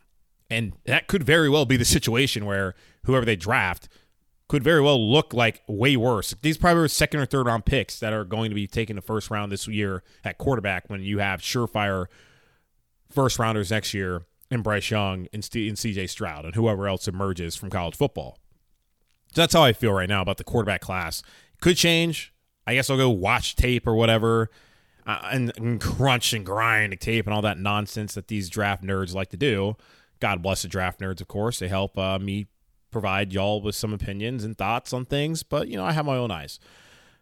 And 0.49 0.73
that 0.85 1.07
could 1.07 1.23
very 1.23 1.49
well 1.49 1.65
be 1.65 1.77
the 1.77 1.85
situation 1.85 2.45
where 2.45 2.75
whoever 3.05 3.25
they 3.25 3.35
draft 3.35 3.87
could 4.47 4.63
very 4.63 4.81
well 4.81 5.09
look 5.09 5.33
like 5.33 5.61
way 5.67 5.95
worse. 5.95 6.35
These 6.41 6.57
probably 6.57 6.83
are 6.83 6.87
second 6.89 7.21
or 7.21 7.25
third 7.25 7.45
round 7.45 7.65
picks 7.65 7.99
that 7.99 8.11
are 8.11 8.25
going 8.25 8.51
to 8.51 8.55
be 8.55 8.67
taking 8.67 8.97
the 8.97 9.01
first 9.01 9.31
round 9.31 9.51
this 9.51 9.67
year 9.67 10.03
at 10.25 10.37
quarterback 10.37 10.89
when 10.89 11.01
you 11.01 11.19
have 11.19 11.39
surefire 11.39 12.07
first 13.09 13.39
rounders 13.39 13.71
next 13.71 13.93
year 13.93 14.23
in 14.49 14.61
Bryce 14.61 14.91
Young 14.91 15.27
and, 15.31 15.49
and 15.55 15.77
CJ 15.77 16.09
Stroud 16.09 16.43
and 16.43 16.55
whoever 16.55 16.87
else 16.87 17.07
emerges 17.07 17.55
from 17.55 17.69
college 17.69 17.95
football. 17.95 18.37
So 19.33 19.41
that's 19.41 19.53
how 19.53 19.63
I 19.63 19.71
feel 19.71 19.93
right 19.93 20.09
now 20.09 20.21
about 20.21 20.35
the 20.35 20.43
quarterback 20.43 20.81
class. 20.81 21.23
Could 21.61 21.77
change. 21.77 22.33
I 22.67 22.73
guess 22.73 22.89
I'll 22.89 22.97
go 22.97 23.09
watch 23.09 23.55
tape 23.55 23.87
or 23.87 23.95
whatever 23.95 24.49
uh, 25.11 25.29
and, 25.31 25.51
and, 25.57 25.81
crunch 25.81 26.33
and 26.33 26.45
grind 26.45 26.93
and 26.93 27.01
tape 27.01 27.25
and 27.25 27.33
all 27.33 27.41
that 27.41 27.57
nonsense 27.57 28.13
that 28.13 28.27
these 28.27 28.49
draft 28.49 28.83
nerds 28.83 29.13
like 29.13 29.29
to 29.29 29.37
do. 29.37 29.75
God 30.19 30.41
bless 30.41 30.61
the 30.61 30.67
draft 30.67 30.99
nerds, 30.99 31.21
of 31.21 31.27
course. 31.27 31.59
They 31.59 31.67
help 31.67 31.97
uh, 31.97 32.19
me 32.19 32.47
provide 32.91 33.33
y'all 33.33 33.61
with 33.61 33.75
some 33.75 33.93
opinions 33.93 34.43
and 34.43 34.57
thoughts 34.57 34.93
on 34.93 35.05
things, 35.05 35.43
but, 35.43 35.67
you 35.67 35.77
know, 35.77 35.83
I 35.83 35.93
have 35.93 36.05
my 36.05 36.17
own 36.17 36.31
eyes. 36.31 36.59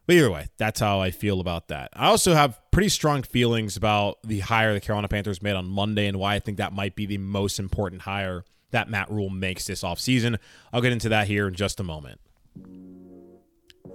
But 0.05 0.15
either 0.15 0.31
way, 0.31 0.47
that's 0.57 0.79
how 0.79 0.99
I 0.99 1.11
feel 1.11 1.39
about 1.39 1.67
that. 1.67 1.91
I 1.93 2.07
also 2.07 2.33
have 2.33 2.59
pretty 2.71 2.89
strong 2.89 3.21
feelings 3.21 3.77
about 3.77 4.17
the 4.23 4.39
hire 4.39 4.73
the 4.73 4.81
Carolina 4.81 5.07
Panthers 5.07 5.41
made 5.41 5.55
on 5.55 5.67
Monday 5.67 6.07
and 6.07 6.17
why 6.17 6.35
I 6.35 6.39
think 6.39 6.57
that 6.57 6.73
might 6.73 6.95
be 6.95 7.05
the 7.05 7.19
most 7.19 7.59
important 7.59 8.01
hire 8.01 8.43
that 8.71 8.89
Matt 8.89 9.11
Rhule 9.11 9.29
makes 9.29 9.67
this 9.67 9.83
offseason. 9.83 10.37
I'll 10.73 10.81
get 10.81 10.91
into 10.91 11.09
that 11.09 11.27
here 11.27 11.47
in 11.47 11.53
just 11.53 11.79
a 11.79 11.83
moment. 11.83 12.19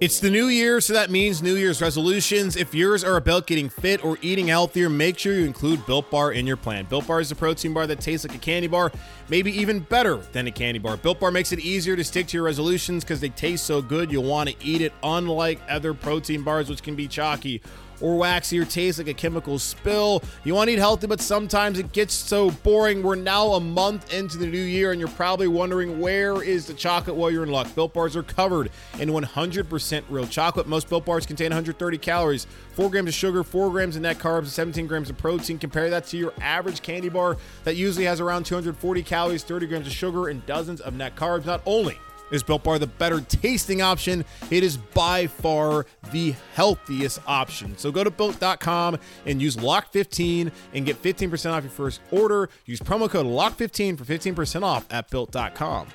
It's 0.01 0.19
the 0.19 0.29
new 0.29 0.47
year, 0.47 0.81
so 0.81 0.91
that 0.91 1.09
means 1.09 1.41
New 1.41 1.55
Year's 1.55 1.81
resolutions. 1.81 2.57
If 2.57 2.75
yours 2.75 3.01
are 3.05 3.15
about 3.15 3.47
getting 3.47 3.69
fit 3.69 4.03
or 4.03 4.17
eating 4.21 4.47
healthier, 4.47 4.89
make 4.89 5.17
sure 5.17 5.33
you 5.33 5.45
include 5.45 5.85
Built 5.85 6.11
Bar 6.11 6.33
in 6.33 6.45
your 6.45 6.57
plan. 6.57 6.83
Built 6.83 7.07
Bar 7.07 7.21
is 7.21 7.31
a 7.31 7.35
protein 7.35 7.73
bar 7.73 7.87
that 7.87 8.01
tastes 8.01 8.27
like 8.27 8.35
a 8.35 8.39
candy 8.41 8.67
bar, 8.67 8.91
maybe 9.29 9.57
even 9.57 9.79
better 9.79 10.17
than 10.33 10.47
a 10.47 10.51
candy 10.51 10.79
bar. 10.79 10.97
Built 10.97 11.21
Bar 11.21 11.31
makes 11.31 11.53
it 11.53 11.59
easier 11.59 11.95
to 11.95 12.03
stick 12.03 12.27
to 12.27 12.35
your 12.35 12.43
resolutions 12.43 13.05
because 13.05 13.21
they 13.21 13.29
taste 13.29 13.65
so 13.65 13.81
good, 13.81 14.11
you'll 14.11 14.25
want 14.25 14.49
to 14.49 14.55
eat 14.61 14.81
it, 14.81 14.91
unlike 15.01 15.61
other 15.69 15.93
protein 15.93 16.43
bars, 16.43 16.69
which 16.69 16.83
can 16.83 16.97
be 16.97 17.07
chalky 17.07 17.61
or 18.01 18.17
waxy 18.17 18.59
or 18.59 18.65
taste 18.65 18.97
like 18.97 19.07
a 19.07 19.13
chemical 19.13 19.59
spill. 19.59 20.23
You 20.43 20.55
want 20.55 20.69
to 20.69 20.73
eat 20.73 20.79
healthy, 20.79 21.07
but 21.07 21.21
sometimes 21.21 21.79
it 21.79 21.91
gets 21.91 22.13
so 22.13 22.51
boring. 22.51 23.03
We're 23.03 23.15
now 23.15 23.53
a 23.53 23.59
month 23.59 24.13
into 24.13 24.37
the 24.37 24.47
new 24.47 24.61
year, 24.61 24.91
and 24.91 24.99
you're 24.99 25.09
probably 25.09 25.47
wondering 25.47 25.99
where 25.99 26.41
is 26.41 26.65
the 26.65 26.73
chocolate? 26.73 27.15
Well, 27.15 27.31
you're 27.31 27.43
in 27.43 27.51
luck. 27.51 27.73
Built 27.75 27.93
bars 27.93 28.15
are 28.15 28.23
covered 28.23 28.71
in 28.99 29.09
100% 29.09 30.03
real 30.09 30.27
chocolate. 30.27 30.67
Most 30.67 30.89
Built 30.89 31.05
bars 31.05 31.25
contain 31.25 31.49
130 31.49 31.97
calories, 31.97 32.47
4 32.73 32.89
grams 32.89 33.09
of 33.09 33.13
sugar, 33.13 33.43
4 33.43 33.69
grams 33.71 33.95
of 33.95 34.01
net 34.01 34.19
carbs, 34.19 34.39
and 34.39 34.49
17 34.49 34.87
grams 34.87 35.09
of 35.09 35.17
protein. 35.17 35.57
Compare 35.57 35.89
that 35.89 36.05
to 36.07 36.17
your 36.17 36.33
average 36.41 36.81
candy 36.81 37.09
bar 37.09 37.37
that 37.63 37.75
usually 37.75 38.05
has 38.05 38.19
around 38.19 38.45
240 38.45 39.03
calories, 39.03 39.43
30 39.43 39.67
grams 39.67 39.87
of 39.87 39.93
sugar, 39.93 40.27
and 40.27 40.45
dozens 40.45 40.81
of 40.81 40.93
net 40.93 41.15
carbs. 41.15 41.45
Not 41.45 41.61
only 41.65 41.99
is 42.31 42.43
Built 42.43 42.63
Bar 42.63 42.79
the 42.79 42.87
better 42.87 43.21
tasting 43.21 43.81
option? 43.81 44.25
It 44.51 44.63
is 44.63 44.77
by 44.77 45.27
far 45.27 45.85
the 46.11 46.35
healthiest 46.53 47.19
option. 47.27 47.77
So 47.77 47.91
go 47.91 48.03
to 48.03 48.11
built.com 48.11 48.97
and 49.25 49.41
use 49.41 49.55
LOCK15 49.57 50.51
and 50.73 50.85
get 50.85 51.01
15% 51.01 51.51
off 51.51 51.63
your 51.63 51.71
first 51.71 52.01
order. 52.11 52.49
Use 52.65 52.79
promo 52.79 53.09
code 53.09 53.25
LOCK15 53.25 53.97
for 53.97 54.05
15% 54.05 54.63
off 54.63 54.85
at 54.91 55.09
built.com. 55.09 55.87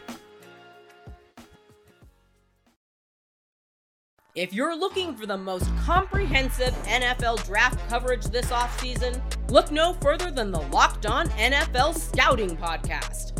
If 4.37 4.53
you're 4.53 4.77
looking 4.77 5.17
for 5.17 5.27
the 5.27 5.37
most 5.37 5.69
comprehensive 5.79 6.73
NFL 6.85 7.45
draft 7.45 7.81
coverage 7.89 8.27
this 8.27 8.47
offseason, 8.47 9.21
look 9.51 9.73
no 9.73 9.95
further 9.95 10.31
than 10.31 10.53
the 10.53 10.61
Locked 10.61 11.05
On 11.05 11.27
NFL 11.31 11.99
Scouting 11.99 12.57
Podcast. 12.57 13.40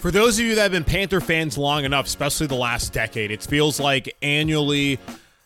For 0.00 0.10
those 0.10 0.38
of 0.38 0.46
you 0.46 0.54
that 0.54 0.62
have 0.62 0.72
been 0.72 0.82
Panther 0.82 1.20
fans 1.20 1.58
long 1.58 1.84
enough, 1.84 2.06
especially 2.06 2.46
the 2.46 2.54
last 2.54 2.94
decade, 2.94 3.30
it 3.30 3.42
feels 3.42 3.78
like 3.78 4.16
annually 4.22 4.98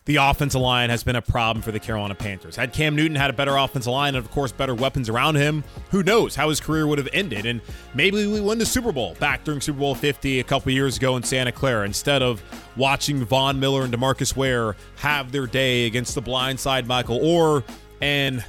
the 0.05 0.17
offensive 0.17 0.61
line 0.61 0.91
has 0.91 1.03
been 1.03 1.17
a 1.17 1.23
problem 1.23 1.61
for 1.61 1.73
the 1.73 1.81
Carolina 1.81 2.15
Panthers. 2.15 2.55
Had 2.55 2.73
Cam 2.73 2.95
Newton 2.95 3.17
had 3.17 3.31
a 3.31 3.33
better 3.33 3.57
offensive 3.57 3.93
line 3.93 4.15
and, 4.15 4.25
of 4.25 4.31
course, 4.31 4.53
better 4.53 4.73
weapons 4.73 5.09
around 5.09 5.35
him, 5.35 5.65
who 5.91 6.05
knows 6.05 6.37
how 6.37 6.51
his 6.51 6.61
career 6.61 6.87
would 6.87 6.99
have 6.99 7.09
ended? 7.13 7.47
And 7.47 7.63
maybe 7.95 8.29
we 8.29 8.41
win 8.41 8.59
the 8.59 8.67
Super 8.67 8.93
Bowl 8.93 9.17
back 9.19 9.43
during 9.43 9.61
Super 9.61 9.81
Bowl 9.81 9.97
50 9.97 10.39
a 10.39 10.45
couple 10.45 10.71
years 10.71 10.99
ago 10.99 11.17
in 11.17 11.25
Santa 11.25 11.51
Clara 11.51 11.85
instead 11.85 12.23
of 12.23 12.41
watching 12.77 13.25
Von 13.25 13.59
Miller 13.59 13.83
and 13.83 13.93
Demarcus 13.93 14.37
Ware 14.37 14.77
have 14.99 15.33
their 15.33 15.49
day 15.49 15.87
against 15.87 16.15
the 16.15 16.23
blindside 16.23 16.87
Michael 16.87 17.19
Oher 17.19 17.65
and 18.01 18.45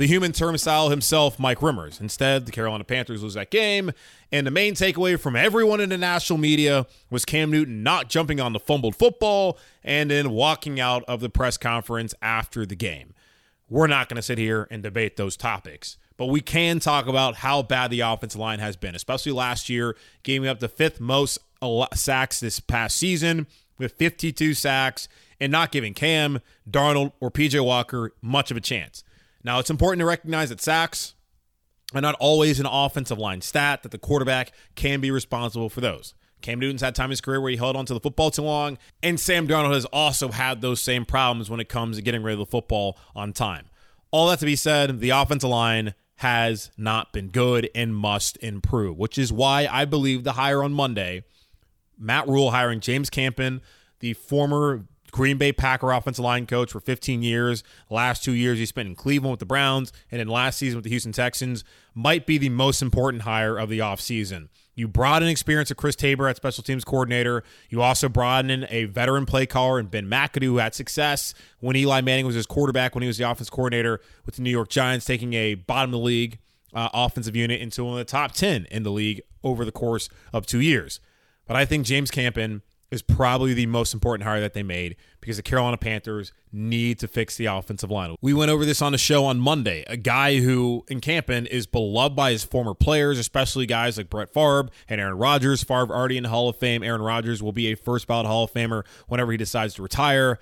the 0.00 0.06
human 0.06 0.32
turnstile 0.32 0.88
himself, 0.88 1.38
Mike 1.38 1.58
Remmers. 1.58 2.00
Instead, 2.00 2.46
the 2.46 2.52
Carolina 2.52 2.84
Panthers 2.84 3.22
lose 3.22 3.34
that 3.34 3.50
game. 3.50 3.92
And 4.32 4.46
the 4.46 4.50
main 4.50 4.72
takeaway 4.72 5.20
from 5.20 5.36
everyone 5.36 5.78
in 5.78 5.90
the 5.90 5.98
national 5.98 6.38
media 6.38 6.86
was 7.10 7.26
Cam 7.26 7.50
Newton 7.50 7.82
not 7.82 8.08
jumping 8.08 8.40
on 8.40 8.54
the 8.54 8.58
fumbled 8.58 8.96
football 8.96 9.58
and 9.84 10.10
then 10.10 10.30
walking 10.30 10.80
out 10.80 11.04
of 11.06 11.20
the 11.20 11.28
press 11.28 11.58
conference 11.58 12.14
after 12.22 12.64
the 12.64 12.74
game. 12.74 13.12
We're 13.68 13.88
not 13.88 14.08
going 14.08 14.16
to 14.16 14.22
sit 14.22 14.38
here 14.38 14.66
and 14.70 14.82
debate 14.82 15.18
those 15.18 15.36
topics, 15.36 15.98
but 16.16 16.26
we 16.28 16.40
can 16.40 16.80
talk 16.80 17.06
about 17.06 17.34
how 17.34 17.60
bad 17.62 17.90
the 17.90 18.00
offensive 18.00 18.40
line 18.40 18.58
has 18.58 18.76
been, 18.76 18.94
especially 18.94 19.32
last 19.32 19.68
year, 19.68 19.94
giving 20.22 20.48
up 20.48 20.60
the 20.60 20.68
fifth 20.68 20.98
most 20.98 21.36
sacks 21.92 22.40
this 22.40 22.58
past 22.58 22.96
season 22.96 23.46
with 23.76 23.92
52 23.92 24.54
sacks 24.54 25.08
and 25.38 25.52
not 25.52 25.70
giving 25.70 25.92
Cam, 25.92 26.40
Darnold, 26.66 27.12
or 27.20 27.30
PJ 27.30 27.62
Walker 27.62 28.14
much 28.22 28.50
of 28.50 28.56
a 28.56 28.62
chance. 28.62 29.04
Now, 29.42 29.58
it's 29.58 29.70
important 29.70 30.00
to 30.00 30.06
recognize 30.06 30.50
that 30.50 30.60
sacks 30.60 31.14
are 31.94 32.00
not 32.00 32.14
always 32.20 32.60
an 32.60 32.66
offensive 32.66 33.18
line 33.18 33.40
stat, 33.40 33.82
that 33.82 33.90
the 33.90 33.98
quarterback 33.98 34.52
can 34.74 35.00
be 35.00 35.10
responsible 35.10 35.68
for 35.68 35.80
those. 35.80 36.14
Cam 36.40 36.58
Newton's 36.58 36.80
had 36.80 36.94
time 36.94 37.06
in 37.06 37.10
his 37.10 37.20
career 37.20 37.40
where 37.40 37.50
he 37.50 37.56
held 37.56 37.76
onto 37.76 37.92
the 37.94 38.00
football 38.00 38.30
too 38.30 38.42
long, 38.42 38.78
and 39.02 39.18
Sam 39.20 39.46
Darnold 39.46 39.74
has 39.74 39.84
also 39.86 40.30
had 40.30 40.60
those 40.60 40.80
same 40.80 41.04
problems 41.04 41.50
when 41.50 41.60
it 41.60 41.68
comes 41.68 41.96
to 41.96 42.02
getting 42.02 42.22
rid 42.22 42.34
of 42.34 42.38
the 42.38 42.46
football 42.46 42.98
on 43.14 43.32
time. 43.32 43.66
All 44.10 44.28
that 44.28 44.38
to 44.40 44.46
be 44.46 44.56
said, 44.56 45.00
the 45.00 45.10
offensive 45.10 45.50
line 45.50 45.94
has 46.16 46.70
not 46.76 47.12
been 47.12 47.28
good 47.28 47.68
and 47.74 47.94
must 47.94 48.36
improve, 48.38 48.98
which 48.98 49.18
is 49.18 49.32
why 49.32 49.66
I 49.70 49.84
believe 49.84 50.24
the 50.24 50.32
hire 50.32 50.62
on 50.62 50.72
Monday, 50.72 51.24
Matt 51.98 52.28
Rhule 52.28 52.50
hiring 52.50 52.80
James 52.80 53.10
Campen, 53.10 53.60
the 54.00 54.14
former 54.14 54.84
Green 55.10 55.36
Bay 55.38 55.52
Packer 55.52 55.90
offensive 55.92 56.24
line 56.24 56.46
coach 56.46 56.72
for 56.72 56.80
15 56.80 57.22
years. 57.22 57.62
Last 57.88 58.24
two 58.24 58.32
years 58.32 58.58
he 58.58 58.66
spent 58.66 58.88
in 58.88 58.94
Cleveland 58.94 59.32
with 59.32 59.40
the 59.40 59.46
Browns 59.46 59.92
and 60.10 60.20
then 60.20 60.28
last 60.28 60.58
season 60.58 60.76
with 60.76 60.84
the 60.84 60.90
Houston 60.90 61.12
Texans. 61.12 61.64
Might 61.94 62.26
be 62.26 62.38
the 62.38 62.48
most 62.48 62.82
important 62.82 63.22
hire 63.22 63.58
of 63.58 63.68
the 63.68 63.80
offseason. 63.80 64.48
You 64.74 64.88
brought 64.88 65.22
in 65.22 65.28
experience 65.28 65.70
of 65.70 65.76
Chris 65.76 65.96
Tabor 65.96 66.28
at 66.28 66.36
special 66.36 66.64
teams 66.64 66.84
coordinator. 66.84 67.42
You 67.68 67.82
also 67.82 68.08
brought 68.08 68.50
in 68.50 68.66
a 68.70 68.84
veteran 68.84 69.26
play 69.26 69.44
caller 69.44 69.78
and 69.78 69.90
Ben 69.90 70.06
McAdoo 70.06 70.44
who 70.44 70.56
had 70.58 70.74
success 70.74 71.34
when 71.58 71.76
Eli 71.76 72.00
Manning 72.00 72.26
was 72.26 72.34
his 72.36 72.46
quarterback 72.46 72.94
when 72.94 73.02
he 73.02 73.08
was 73.08 73.18
the 73.18 73.28
offense 73.28 73.50
coordinator 73.50 74.00
with 74.24 74.36
the 74.36 74.42
New 74.42 74.50
York 74.50 74.68
Giants, 74.70 75.04
taking 75.04 75.34
a 75.34 75.54
bottom 75.54 75.90
of 75.90 76.00
the 76.00 76.04
league 76.04 76.38
uh, 76.72 76.88
offensive 76.94 77.36
unit 77.36 77.60
into 77.60 77.84
one 77.84 77.94
of 77.94 77.98
the 77.98 78.04
top 78.04 78.32
10 78.32 78.66
in 78.70 78.82
the 78.82 78.90
league 78.90 79.20
over 79.42 79.64
the 79.64 79.72
course 79.72 80.08
of 80.32 80.46
two 80.46 80.60
years. 80.60 81.00
But 81.46 81.56
I 81.56 81.64
think 81.64 81.84
James 81.84 82.10
Campen 82.10 82.62
is 82.90 83.02
probably 83.02 83.54
the 83.54 83.66
most 83.66 83.94
important 83.94 84.26
hire 84.26 84.40
that 84.40 84.52
they 84.52 84.62
made 84.62 84.96
because 85.20 85.36
the 85.36 85.42
Carolina 85.42 85.76
Panthers 85.76 86.32
need 86.52 86.98
to 86.98 87.06
fix 87.06 87.36
the 87.36 87.46
offensive 87.46 87.90
line. 87.90 88.16
We 88.20 88.34
went 88.34 88.50
over 88.50 88.64
this 88.64 88.82
on 88.82 88.92
the 88.92 88.98
show 88.98 89.24
on 89.24 89.38
Monday. 89.38 89.84
A 89.86 89.96
guy 89.96 90.40
who 90.40 90.84
in 90.88 91.00
Campen 91.00 91.46
is 91.46 91.66
beloved 91.66 92.16
by 92.16 92.32
his 92.32 92.42
former 92.42 92.74
players, 92.74 93.18
especially 93.18 93.66
guys 93.66 93.96
like 93.96 94.10
Brett 94.10 94.32
Favre 94.32 94.68
and 94.88 95.00
Aaron 95.00 95.18
Rodgers. 95.18 95.62
Favre 95.62 95.94
already 95.94 96.16
in 96.16 96.24
the 96.24 96.28
Hall 96.30 96.48
of 96.48 96.56
Fame. 96.56 96.82
Aaron 96.82 97.02
Rodgers 97.02 97.42
will 97.42 97.52
be 97.52 97.68
a 97.68 97.76
first 97.76 98.06
ballot 98.06 98.26
Hall 98.26 98.44
of 98.44 98.52
Famer 98.52 98.84
whenever 99.06 99.30
he 99.30 99.38
decides 99.38 99.74
to 99.74 99.82
retire. 99.82 100.38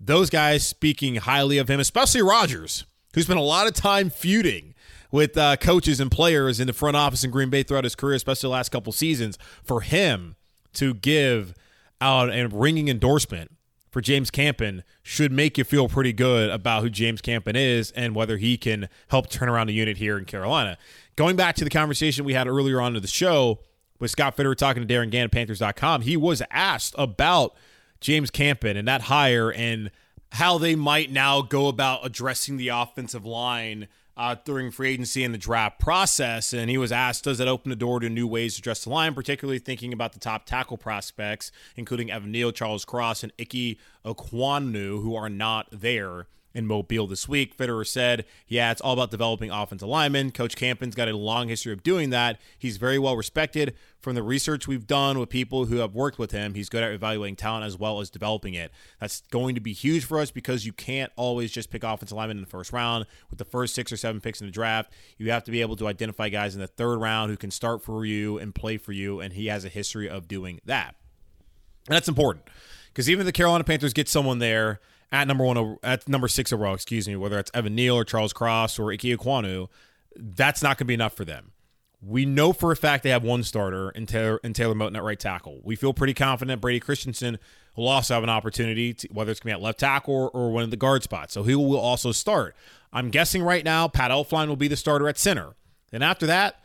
Those 0.00 0.30
guys 0.30 0.66
speaking 0.66 1.16
highly 1.16 1.58
of 1.58 1.70
him, 1.70 1.78
especially 1.78 2.22
Rodgers, 2.22 2.84
who 3.14 3.22
spent 3.22 3.38
a 3.38 3.42
lot 3.42 3.68
of 3.68 3.74
time 3.74 4.10
feuding 4.10 4.74
with 5.12 5.36
uh, 5.36 5.56
coaches 5.56 6.00
and 6.00 6.10
players 6.10 6.58
in 6.58 6.66
the 6.66 6.72
front 6.72 6.96
office 6.96 7.22
in 7.22 7.30
Green 7.30 7.50
Bay 7.50 7.62
throughout 7.62 7.84
his 7.84 7.94
career, 7.94 8.16
especially 8.16 8.48
the 8.48 8.52
last 8.52 8.70
couple 8.70 8.92
seasons. 8.92 9.38
For 9.62 9.82
him 9.82 10.34
to 10.72 10.94
give 10.94 11.54
out 12.02 12.30
a 12.30 12.48
ringing 12.48 12.88
endorsement 12.88 13.50
for 13.90 14.00
James 14.00 14.30
Campen 14.30 14.82
should 15.02 15.30
make 15.30 15.56
you 15.56 15.64
feel 15.64 15.88
pretty 15.88 16.12
good 16.12 16.50
about 16.50 16.82
who 16.82 16.90
James 16.90 17.20
Campen 17.20 17.54
is 17.54 17.90
and 17.92 18.14
whether 18.14 18.38
he 18.38 18.56
can 18.56 18.88
help 19.08 19.28
turn 19.28 19.48
around 19.48 19.68
the 19.68 19.74
unit 19.74 19.98
here 19.98 20.18
in 20.18 20.24
Carolina. 20.24 20.78
Going 21.14 21.36
back 21.36 21.54
to 21.56 21.64
the 21.64 21.70
conversation 21.70 22.24
we 22.24 22.34
had 22.34 22.48
earlier 22.48 22.80
on 22.80 22.94
to 22.94 23.00
the 23.00 23.06
show 23.06 23.60
with 24.00 24.10
Scott 24.10 24.36
Fitterer 24.36 24.56
talking 24.56 24.82
to 24.82 24.86
Darin 24.86 25.10
Gantt 25.10 25.24
at 25.24 25.32
Panthers.com, 25.32 26.02
he 26.02 26.16
was 26.16 26.42
asked 26.50 26.94
about 26.98 27.54
James 28.00 28.30
Campen 28.30 28.76
and 28.76 28.88
that 28.88 29.02
hire 29.02 29.52
and 29.52 29.90
how 30.32 30.56
they 30.58 30.74
might 30.74 31.10
now 31.10 31.42
go 31.42 31.68
about 31.68 32.04
addressing 32.04 32.56
the 32.56 32.68
offensive 32.68 33.24
line– 33.24 33.88
uh, 34.16 34.36
during 34.44 34.70
free 34.70 34.90
agency 34.90 35.24
and 35.24 35.32
the 35.32 35.38
draft 35.38 35.78
process. 35.78 36.52
And 36.52 36.70
he 36.70 36.78
was 36.78 36.92
asked, 36.92 37.24
does 37.24 37.40
it 37.40 37.48
open 37.48 37.70
the 37.70 37.76
door 37.76 38.00
to 38.00 38.08
new 38.08 38.26
ways 38.26 38.54
to 38.54 38.60
address 38.60 38.84
the 38.84 38.90
line, 38.90 39.14
particularly 39.14 39.58
thinking 39.58 39.92
about 39.92 40.12
the 40.12 40.18
top 40.18 40.46
tackle 40.46 40.76
prospects, 40.76 41.52
including 41.76 42.10
Evan 42.10 42.32
Neal, 42.32 42.52
Charles 42.52 42.84
Cross, 42.84 43.22
and 43.22 43.32
Ike 43.40 43.78
Ekwonu, 44.04 45.02
who 45.02 45.14
are 45.14 45.30
not 45.30 45.68
there 45.72 46.26
in 46.54 46.66
Mobile 46.66 47.06
this 47.06 47.28
week. 47.28 47.56
Fitterer 47.56 47.86
said, 47.86 48.24
yeah, 48.46 48.70
it's 48.70 48.80
all 48.80 48.92
about 48.92 49.10
developing 49.10 49.50
offensive 49.50 49.88
linemen. 49.88 50.30
Coach 50.30 50.56
Campen's 50.56 50.94
got 50.94 51.08
a 51.08 51.16
long 51.16 51.48
history 51.48 51.72
of 51.72 51.82
doing 51.82 52.10
that. 52.10 52.40
He's 52.58 52.76
very 52.76 52.98
well 52.98 53.16
respected. 53.16 53.74
From 54.00 54.16
the 54.16 54.22
research 54.22 54.66
we've 54.66 54.86
done 54.86 55.18
with 55.18 55.28
people 55.28 55.66
who 55.66 55.76
have 55.76 55.94
worked 55.94 56.18
with 56.18 56.32
him, 56.32 56.54
he's 56.54 56.68
good 56.68 56.82
at 56.82 56.92
evaluating 56.92 57.36
talent 57.36 57.64
as 57.64 57.78
well 57.78 58.00
as 58.00 58.10
developing 58.10 58.54
it. 58.54 58.72
That's 59.00 59.22
going 59.30 59.54
to 59.54 59.60
be 59.60 59.72
huge 59.72 60.04
for 60.04 60.18
us 60.18 60.30
because 60.30 60.66
you 60.66 60.72
can't 60.72 61.12
always 61.14 61.52
just 61.52 61.70
pick 61.70 61.84
offensive 61.84 62.16
linemen 62.16 62.38
in 62.38 62.42
the 62.42 62.50
first 62.50 62.72
round. 62.72 63.06
With 63.30 63.38
the 63.38 63.44
first 63.44 63.74
six 63.74 63.92
or 63.92 63.96
seven 63.96 64.20
picks 64.20 64.40
in 64.40 64.46
the 64.46 64.52
draft, 64.52 64.92
you 65.18 65.30
have 65.30 65.44
to 65.44 65.52
be 65.52 65.60
able 65.60 65.76
to 65.76 65.86
identify 65.86 66.28
guys 66.28 66.54
in 66.54 66.60
the 66.60 66.66
third 66.66 67.00
round 67.00 67.30
who 67.30 67.36
can 67.36 67.52
start 67.52 67.82
for 67.82 68.04
you 68.04 68.38
and 68.38 68.54
play 68.54 68.76
for 68.76 68.92
you, 68.92 69.20
and 69.20 69.34
he 69.34 69.46
has 69.46 69.64
a 69.64 69.68
history 69.68 70.08
of 70.08 70.26
doing 70.26 70.60
that. 70.64 70.96
And 71.86 71.94
that's 71.94 72.08
important 72.08 72.48
because 72.88 73.08
even 73.08 73.20
if 73.20 73.26
the 73.26 73.32
Carolina 73.32 73.64
Panthers 73.64 73.92
get 73.92 74.08
someone 74.08 74.38
there– 74.38 74.80
at 75.12 75.28
number 75.28 75.44
one, 75.44 75.78
at 75.82 76.08
number 76.08 76.26
six 76.26 76.52
overall, 76.52 76.74
excuse 76.74 77.06
me, 77.06 77.14
whether 77.14 77.38
it's 77.38 77.50
Evan 77.52 77.74
Neal 77.74 77.94
or 77.94 78.04
Charles 78.04 78.32
Cross 78.32 78.78
or 78.78 78.90
Ike 78.90 79.02
Ekwonu, 79.02 79.68
that's 80.16 80.62
not 80.62 80.78
going 80.78 80.78
to 80.78 80.84
be 80.86 80.94
enough 80.94 81.14
for 81.14 81.24
them. 81.24 81.52
We 82.04 82.24
know 82.26 82.52
for 82.52 82.72
a 82.72 82.76
fact 82.76 83.04
they 83.04 83.10
have 83.10 83.22
one 83.22 83.44
starter 83.44 83.90
in 83.90 84.06
Taylor, 84.06 84.40
in 84.42 84.54
Taylor 84.54 84.74
Moton 84.74 84.96
at 84.96 85.04
right 85.04 85.20
tackle. 85.20 85.60
We 85.62 85.76
feel 85.76 85.94
pretty 85.94 86.14
confident 86.14 86.60
Brady 86.60 86.80
Christensen 86.80 87.38
will 87.76 87.86
also 87.86 88.14
have 88.14 88.24
an 88.24 88.28
opportunity, 88.28 88.92
to, 88.94 89.08
whether 89.12 89.30
it's 89.30 89.38
going 89.38 89.52
to 89.52 89.58
be 89.58 89.60
at 89.60 89.64
left 89.64 89.78
tackle 89.78 90.14
or, 90.14 90.30
or 90.30 90.50
one 90.50 90.64
of 90.64 90.70
the 90.70 90.76
guard 90.76 91.04
spots. 91.04 91.32
So 91.32 91.44
he 91.44 91.54
will 91.54 91.78
also 91.78 92.10
start. 92.10 92.56
I'm 92.92 93.10
guessing 93.10 93.42
right 93.42 93.64
now 93.64 93.86
Pat 93.86 94.10
Elflein 94.10 94.48
will 94.48 94.56
be 94.56 94.68
the 94.68 94.76
starter 94.76 95.08
at 95.08 95.18
center. 95.18 95.54
Then 95.90 96.02
after 96.02 96.26
that, 96.26 96.56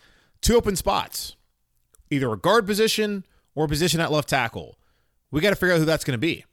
two 0.41 0.55
open 0.55 0.75
spots, 0.75 1.35
either 2.09 2.31
a 2.31 2.37
guard 2.37 2.65
position 2.65 3.25
or 3.53 3.65
a 3.65 3.67
position 3.67 3.99
at 3.99 4.11
left 4.11 4.29
tackle. 4.29 4.77
We 5.31 5.41
got 5.41 5.51
to 5.51 5.55
figure 5.55 5.75
out 5.75 5.79
who 5.79 5.85
that's 5.85 6.03
going 6.03 6.13
to 6.13 6.17
be. 6.17 6.45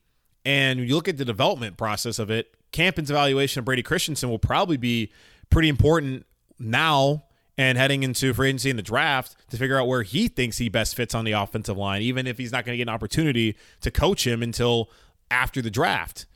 And 0.44 0.80
you 0.80 0.94
look 0.94 1.08
at 1.08 1.16
the 1.16 1.24
development 1.24 1.76
process 1.76 2.18
of 2.18 2.30
it, 2.30 2.54
Campen's 2.72 3.10
evaluation 3.10 3.60
of 3.60 3.64
Brady 3.64 3.82
Christensen 3.82 4.28
will 4.28 4.38
probably 4.38 4.76
be 4.76 5.12
pretty 5.48 5.68
important 5.68 6.26
now 6.58 7.24
and 7.56 7.78
heading 7.78 8.02
into 8.02 8.34
free 8.34 8.48
agency 8.48 8.68
in 8.68 8.76
the 8.76 8.82
draft 8.82 9.36
to 9.50 9.56
figure 9.56 9.78
out 9.78 9.86
where 9.86 10.02
he 10.02 10.28
thinks 10.28 10.58
he 10.58 10.68
best 10.68 10.96
fits 10.96 11.14
on 11.14 11.24
the 11.24 11.32
offensive 11.32 11.76
line, 11.76 12.02
even 12.02 12.26
if 12.26 12.36
he's 12.36 12.50
not 12.50 12.64
going 12.64 12.74
to 12.74 12.76
get 12.76 12.88
an 12.88 12.94
opportunity 12.94 13.56
to 13.80 13.90
coach 13.90 14.26
him 14.26 14.42
until 14.42 14.90
after 15.30 15.62
the 15.62 15.70
draft. 15.70 16.26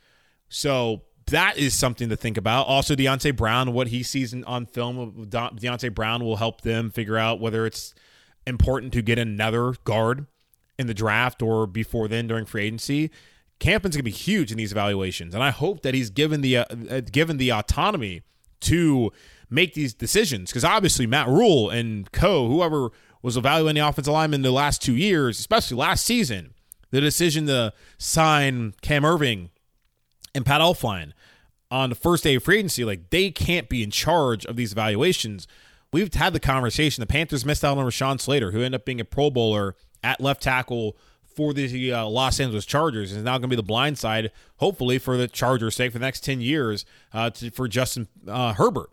So 0.47 1.03
that 1.27 1.57
is 1.57 1.73
something 1.73 2.09
to 2.09 2.15
think 2.15 2.37
about. 2.37 2.67
Also, 2.67 2.95
Deonte 2.95 3.35
Brown, 3.35 3.73
what 3.73 3.87
he 3.87 4.01
sees 4.01 4.33
on 4.43 4.65
film 4.65 4.97
of 4.97 5.13
Deonte 5.29 5.93
Brown 5.93 6.23
will 6.23 6.37
help 6.37 6.61
them 6.61 6.89
figure 6.89 7.17
out 7.17 7.39
whether 7.39 7.65
it's 7.65 7.93
important 8.47 8.93
to 8.93 9.01
get 9.01 9.19
another 9.19 9.73
guard 9.83 10.25
in 10.77 10.87
the 10.87 10.93
draft 10.93 11.41
or 11.41 11.67
before 11.67 12.07
then 12.07 12.27
during 12.27 12.45
free 12.45 12.63
agency. 12.63 13.11
Campen's 13.59 13.95
going 13.95 14.01
to 14.01 14.03
be 14.03 14.11
huge 14.11 14.51
in 14.51 14.57
these 14.57 14.71
evaluations, 14.71 15.33
and 15.33 15.43
I 15.43 15.49
hope 15.49 15.81
that 15.81 15.93
he's 15.93 16.09
given 16.09 16.41
the 16.41 16.57
uh, 16.57 16.65
uh, 16.89 17.01
given 17.01 17.37
the 17.37 17.51
autonomy 17.51 18.21
to 18.61 19.11
make 19.49 19.73
these 19.73 19.93
decisions 19.93 20.49
because 20.49 20.63
obviously 20.63 21.05
Matt 21.07 21.27
Rhule 21.27 21.69
and 21.69 22.11
co, 22.11 22.47
whoever 22.47 22.89
was 23.21 23.35
evaluating 23.35 23.81
the 23.81 23.87
offensive 23.87 24.13
lineman 24.13 24.41
the 24.41 24.51
last 24.51 24.81
two 24.81 24.95
years, 24.95 25.39
especially 25.39 25.77
last 25.77 26.05
season, 26.05 26.53
the 26.91 27.01
decision 27.01 27.47
to 27.47 27.73
sign 27.97 28.73
Cam 28.81 29.03
Erving 29.03 29.49
and 30.33 30.45
Pat 30.45 30.61
Elflein 30.61 31.11
on 31.71 31.89
the 31.89 31.95
first 31.95 32.23
day 32.23 32.35
of 32.35 32.43
free 32.43 32.59
agency, 32.59 32.85
like 32.85 33.09
they 33.09 33.29
can't 33.29 33.69
be 33.69 33.83
in 33.83 33.91
charge 33.91 34.45
of 34.45 34.55
these 34.55 34.71
evaluations. 34.71 35.47
We've 35.91 36.13
had 36.13 36.33
the 36.33 36.39
conversation. 36.39 37.01
The 37.01 37.07
Panthers 37.07 37.45
missed 37.45 37.63
out 37.63 37.77
on 37.77 37.85
Rashawn 37.85 38.21
Slater, 38.21 38.51
who 38.51 38.59
ended 38.59 38.81
up 38.81 38.85
being 38.85 39.01
a 39.01 39.05
Pro 39.05 39.29
Bowler 39.29 39.75
at 40.03 40.21
left 40.21 40.43
tackle 40.43 40.95
for 41.39 41.53
the 41.53 41.93
uh, 41.93 42.05
Los 42.05 42.37
Angeles 42.37 42.65
Chargers, 42.65 43.13
is 43.13 43.23
now 43.23 43.37
going 43.37 43.43
to 43.43 43.47
be 43.47 43.55
the 43.55 43.63
blind 43.63 43.97
side, 43.97 44.29
hopefully 44.57 44.99
for 44.99 45.15
the 45.15 45.25
Chargers' 45.25 45.77
sake, 45.77 45.93
for 45.93 45.99
the 45.99 46.05
next 46.05 46.21
ten 46.21 46.41
years, 46.41 46.83
uh, 47.13 47.29
to, 47.29 47.49
for 47.49 47.69
Justin 47.69 48.09
uh, 48.27 48.51
Herbert. 48.51 48.89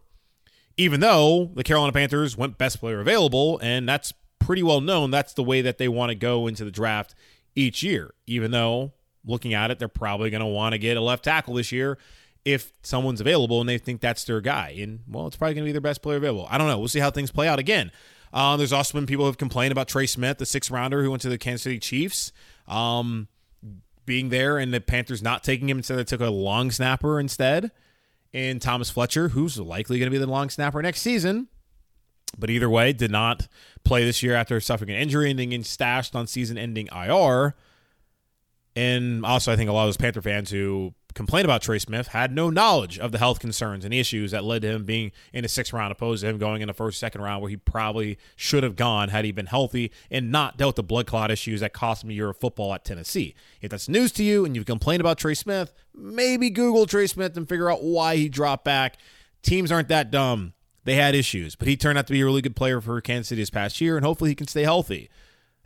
Even 0.76 1.00
though 1.00 1.50
the 1.56 1.64
Carolina 1.64 1.92
Panthers 1.92 2.36
went 2.36 2.56
best 2.56 2.78
player 2.78 3.00
available, 3.00 3.58
and 3.64 3.88
that's 3.88 4.12
pretty 4.38 4.62
well 4.62 4.80
known. 4.80 5.10
That's 5.10 5.32
the 5.32 5.42
way 5.42 5.60
that 5.60 5.78
they 5.78 5.88
want 5.88 6.10
to 6.10 6.14
go 6.14 6.46
into 6.46 6.64
the 6.64 6.70
draft 6.70 7.16
each 7.56 7.82
year. 7.82 8.14
Even 8.28 8.52
though 8.52 8.92
looking 9.24 9.52
at 9.52 9.72
it, 9.72 9.80
they're 9.80 9.88
probably 9.88 10.30
going 10.30 10.42
to 10.42 10.46
want 10.46 10.72
to 10.74 10.78
get 10.78 10.96
a 10.96 11.00
left 11.00 11.24
tackle 11.24 11.54
this 11.54 11.72
year 11.72 11.98
if 12.44 12.72
someone's 12.82 13.20
available 13.20 13.58
and 13.58 13.68
they 13.68 13.78
think 13.78 14.00
that's 14.00 14.22
their 14.22 14.40
guy. 14.40 14.76
And, 14.78 15.00
well, 15.08 15.26
it's 15.26 15.34
probably 15.34 15.54
going 15.54 15.64
to 15.64 15.68
be 15.68 15.72
their 15.72 15.80
best 15.80 16.00
player 16.00 16.18
available. 16.18 16.46
I 16.48 16.58
don't 16.58 16.68
know. 16.68 16.78
We'll 16.78 16.86
see 16.86 17.00
how 17.00 17.10
things 17.10 17.32
play 17.32 17.48
out 17.48 17.58
again. 17.58 17.90
Uh, 18.36 18.54
there's 18.58 18.72
also 18.72 18.92
been 18.92 19.06
people 19.06 19.24
who 19.24 19.28
have 19.28 19.38
complained 19.38 19.72
about 19.72 19.88
Trey 19.88 20.04
Smith, 20.04 20.36
the 20.36 20.44
sixth 20.44 20.70
rounder 20.70 21.02
who 21.02 21.08
went 21.08 21.22
to 21.22 21.30
the 21.30 21.38
Kansas 21.38 21.62
City 21.62 21.78
Chiefs, 21.78 22.32
um, 22.68 23.28
being 24.04 24.28
there 24.28 24.58
and 24.58 24.74
the 24.74 24.80
Panthers 24.82 25.22
not 25.22 25.42
taking 25.42 25.70
him 25.70 25.78
instead 25.78 25.96
they 25.96 26.04
took 26.04 26.20
a 26.20 26.28
long 26.28 26.70
snapper 26.70 27.18
instead. 27.18 27.70
And 28.34 28.60
Thomas 28.60 28.90
Fletcher, 28.90 29.28
who's 29.28 29.58
likely 29.58 29.98
going 29.98 30.08
to 30.08 30.14
be 30.14 30.18
the 30.18 30.26
long 30.26 30.50
snapper 30.50 30.82
next 30.82 31.00
season. 31.00 31.48
But 32.38 32.50
either 32.50 32.68
way, 32.68 32.92
did 32.92 33.10
not 33.10 33.48
play 33.84 34.04
this 34.04 34.22
year 34.22 34.34
after 34.34 34.60
suffering 34.60 34.90
an 34.90 34.96
injury 34.96 35.30
and 35.30 35.38
being 35.38 35.64
stashed 35.64 36.14
on 36.14 36.26
season 36.26 36.58
ending 36.58 36.90
IR. 36.94 37.54
And 38.74 39.24
also, 39.24 39.50
I 39.50 39.56
think 39.56 39.70
a 39.70 39.72
lot 39.72 39.84
of 39.84 39.88
those 39.88 39.96
Panther 39.96 40.20
fans 40.20 40.50
who 40.50 40.92
complained 41.16 41.46
about 41.46 41.62
Trey 41.62 41.78
Smith 41.78 42.08
had 42.08 42.30
no 42.30 42.50
knowledge 42.50 42.98
of 42.98 43.10
the 43.10 43.18
health 43.18 43.40
concerns 43.40 43.84
and 43.84 43.92
issues 43.92 44.30
that 44.30 44.44
led 44.44 44.62
to 44.62 44.68
him 44.68 44.84
being 44.84 45.10
in 45.32 45.44
a 45.44 45.48
sixth 45.48 45.72
round, 45.72 45.90
opposed 45.90 46.20
to 46.20 46.28
him 46.28 46.38
going 46.38 46.60
in 46.60 46.68
the 46.68 46.74
first, 46.74 47.00
second 47.00 47.22
round, 47.22 47.40
where 47.40 47.48
he 47.48 47.56
probably 47.56 48.18
should 48.36 48.62
have 48.62 48.76
gone 48.76 49.08
had 49.08 49.24
he 49.24 49.32
been 49.32 49.46
healthy 49.46 49.90
and 50.10 50.30
not 50.30 50.58
dealt 50.58 50.70
with 50.70 50.76
the 50.76 50.82
blood 50.82 51.06
clot 51.06 51.30
issues 51.30 51.60
that 51.60 51.72
cost 51.72 52.04
him 52.04 52.10
a 52.10 52.12
year 52.12 52.28
of 52.28 52.36
football 52.36 52.74
at 52.74 52.84
Tennessee. 52.84 53.34
If 53.60 53.70
that's 53.70 53.88
news 53.88 54.12
to 54.12 54.22
you 54.22 54.44
and 54.44 54.54
you've 54.54 54.66
complained 54.66 55.00
about 55.00 55.18
Trey 55.18 55.34
Smith, 55.34 55.72
maybe 55.94 56.50
Google 56.50 56.86
Trey 56.86 57.06
Smith 57.06 57.36
and 57.36 57.48
figure 57.48 57.70
out 57.70 57.82
why 57.82 58.16
he 58.16 58.28
dropped 58.28 58.64
back. 58.64 58.98
Teams 59.42 59.72
aren't 59.72 59.88
that 59.88 60.10
dumb. 60.10 60.52
They 60.84 60.94
had 60.94 61.14
issues, 61.14 61.56
but 61.56 61.66
he 61.66 61.76
turned 61.76 61.98
out 61.98 62.06
to 62.06 62.12
be 62.12 62.20
a 62.20 62.24
really 62.24 62.42
good 62.42 62.54
player 62.54 62.80
for 62.80 63.00
Kansas 63.00 63.28
City 63.28 63.42
this 63.42 63.50
past 63.50 63.80
year, 63.80 63.96
and 63.96 64.04
hopefully 64.04 64.30
he 64.30 64.36
can 64.36 64.46
stay 64.46 64.62
healthy. 64.62 65.08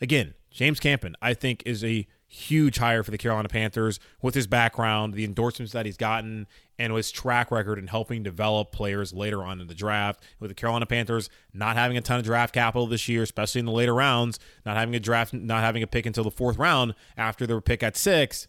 Again, 0.00 0.34
James 0.50 0.80
Campen, 0.80 1.14
I 1.20 1.34
think, 1.34 1.62
is 1.66 1.84
a 1.84 2.06
huge 2.32 2.78
hire 2.78 3.02
for 3.02 3.10
the 3.10 3.18
Carolina 3.18 3.48
Panthers 3.48 3.98
with 4.22 4.36
his 4.36 4.46
background, 4.46 5.14
the 5.14 5.24
endorsements 5.24 5.72
that 5.72 5.84
he's 5.84 5.96
gotten, 5.96 6.46
and 6.78 6.94
his 6.94 7.10
track 7.10 7.50
record 7.50 7.76
in 7.76 7.88
helping 7.88 8.22
develop 8.22 8.70
players 8.70 9.12
later 9.12 9.42
on 9.42 9.60
in 9.60 9.66
the 9.66 9.74
draft. 9.74 10.22
With 10.38 10.48
the 10.48 10.54
Carolina 10.54 10.86
Panthers 10.86 11.28
not 11.52 11.76
having 11.76 11.96
a 11.96 12.00
ton 12.00 12.20
of 12.20 12.24
draft 12.24 12.54
capital 12.54 12.86
this 12.86 13.08
year, 13.08 13.24
especially 13.24 13.58
in 13.58 13.66
the 13.66 13.72
later 13.72 13.94
rounds, 13.94 14.38
not 14.64 14.76
having 14.76 14.94
a 14.94 15.00
draft, 15.00 15.34
not 15.34 15.64
having 15.64 15.82
a 15.82 15.88
pick 15.88 16.06
until 16.06 16.22
the 16.22 16.30
fourth 16.30 16.56
round 16.56 16.94
after 17.16 17.48
their 17.48 17.60
pick 17.60 17.82
at 17.82 17.96
six, 17.96 18.46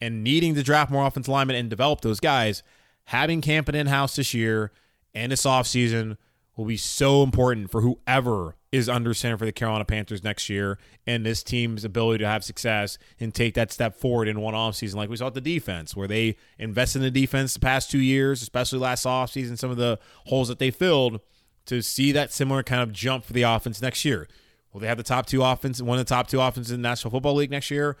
and 0.00 0.24
needing 0.24 0.54
to 0.54 0.62
draft 0.62 0.90
more 0.90 1.06
offensive 1.06 1.30
linemen 1.30 1.56
and 1.56 1.68
develop 1.68 2.00
those 2.00 2.20
guys, 2.20 2.62
having 3.04 3.42
Campen 3.42 3.74
in 3.74 3.88
house 3.88 4.16
this 4.16 4.32
year 4.32 4.72
and 5.14 5.30
this 5.32 5.42
offseason 5.42 6.16
will 6.58 6.64
be 6.64 6.76
so 6.76 7.22
important 7.22 7.70
for 7.70 7.82
whoever 7.82 8.56
is 8.72 8.88
under 8.88 9.14
center 9.14 9.38
for 9.38 9.44
the 9.44 9.52
Carolina 9.52 9.84
Panthers 9.84 10.24
next 10.24 10.50
year 10.50 10.76
and 11.06 11.24
this 11.24 11.44
team's 11.44 11.84
ability 11.84 12.18
to 12.18 12.28
have 12.28 12.42
success 12.42 12.98
and 13.20 13.32
take 13.32 13.54
that 13.54 13.70
step 13.70 13.94
forward 13.94 14.26
in 14.26 14.40
one 14.40 14.54
offseason, 14.54 14.96
like 14.96 15.08
we 15.08 15.16
saw 15.16 15.28
at 15.28 15.34
the 15.34 15.40
defense, 15.40 15.94
where 15.94 16.08
they 16.08 16.36
invested 16.58 16.98
in 16.98 17.04
the 17.04 17.12
defense 17.12 17.54
the 17.54 17.60
past 17.60 17.92
two 17.92 18.00
years, 18.00 18.42
especially 18.42 18.80
last 18.80 19.06
offseason, 19.06 19.56
some 19.56 19.70
of 19.70 19.76
the 19.76 20.00
holes 20.26 20.48
that 20.48 20.58
they 20.58 20.72
filled 20.72 21.20
to 21.66 21.80
see 21.80 22.10
that 22.10 22.32
similar 22.32 22.64
kind 22.64 22.82
of 22.82 22.92
jump 22.92 23.24
for 23.24 23.32
the 23.32 23.42
offense 23.42 23.80
next 23.80 24.04
year. 24.04 24.26
Will 24.72 24.80
they 24.80 24.88
have 24.88 24.98
the 24.98 25.04
top 25.04 25.26
two 25.26 25.44
offense, 25.44 25.80
one 25.80 25.96
of 25.96 26.04
the 26.04 26.12
top 26.12 26.26
two 26.26 26.40
offenses 26.40 26.72
in 26.72 26.82
the 26.82 26.88
National 26.88 27.12
Football 27.12 27.36
League 27.36 27.52
next 27.52 27.70
year? 27.70 27.96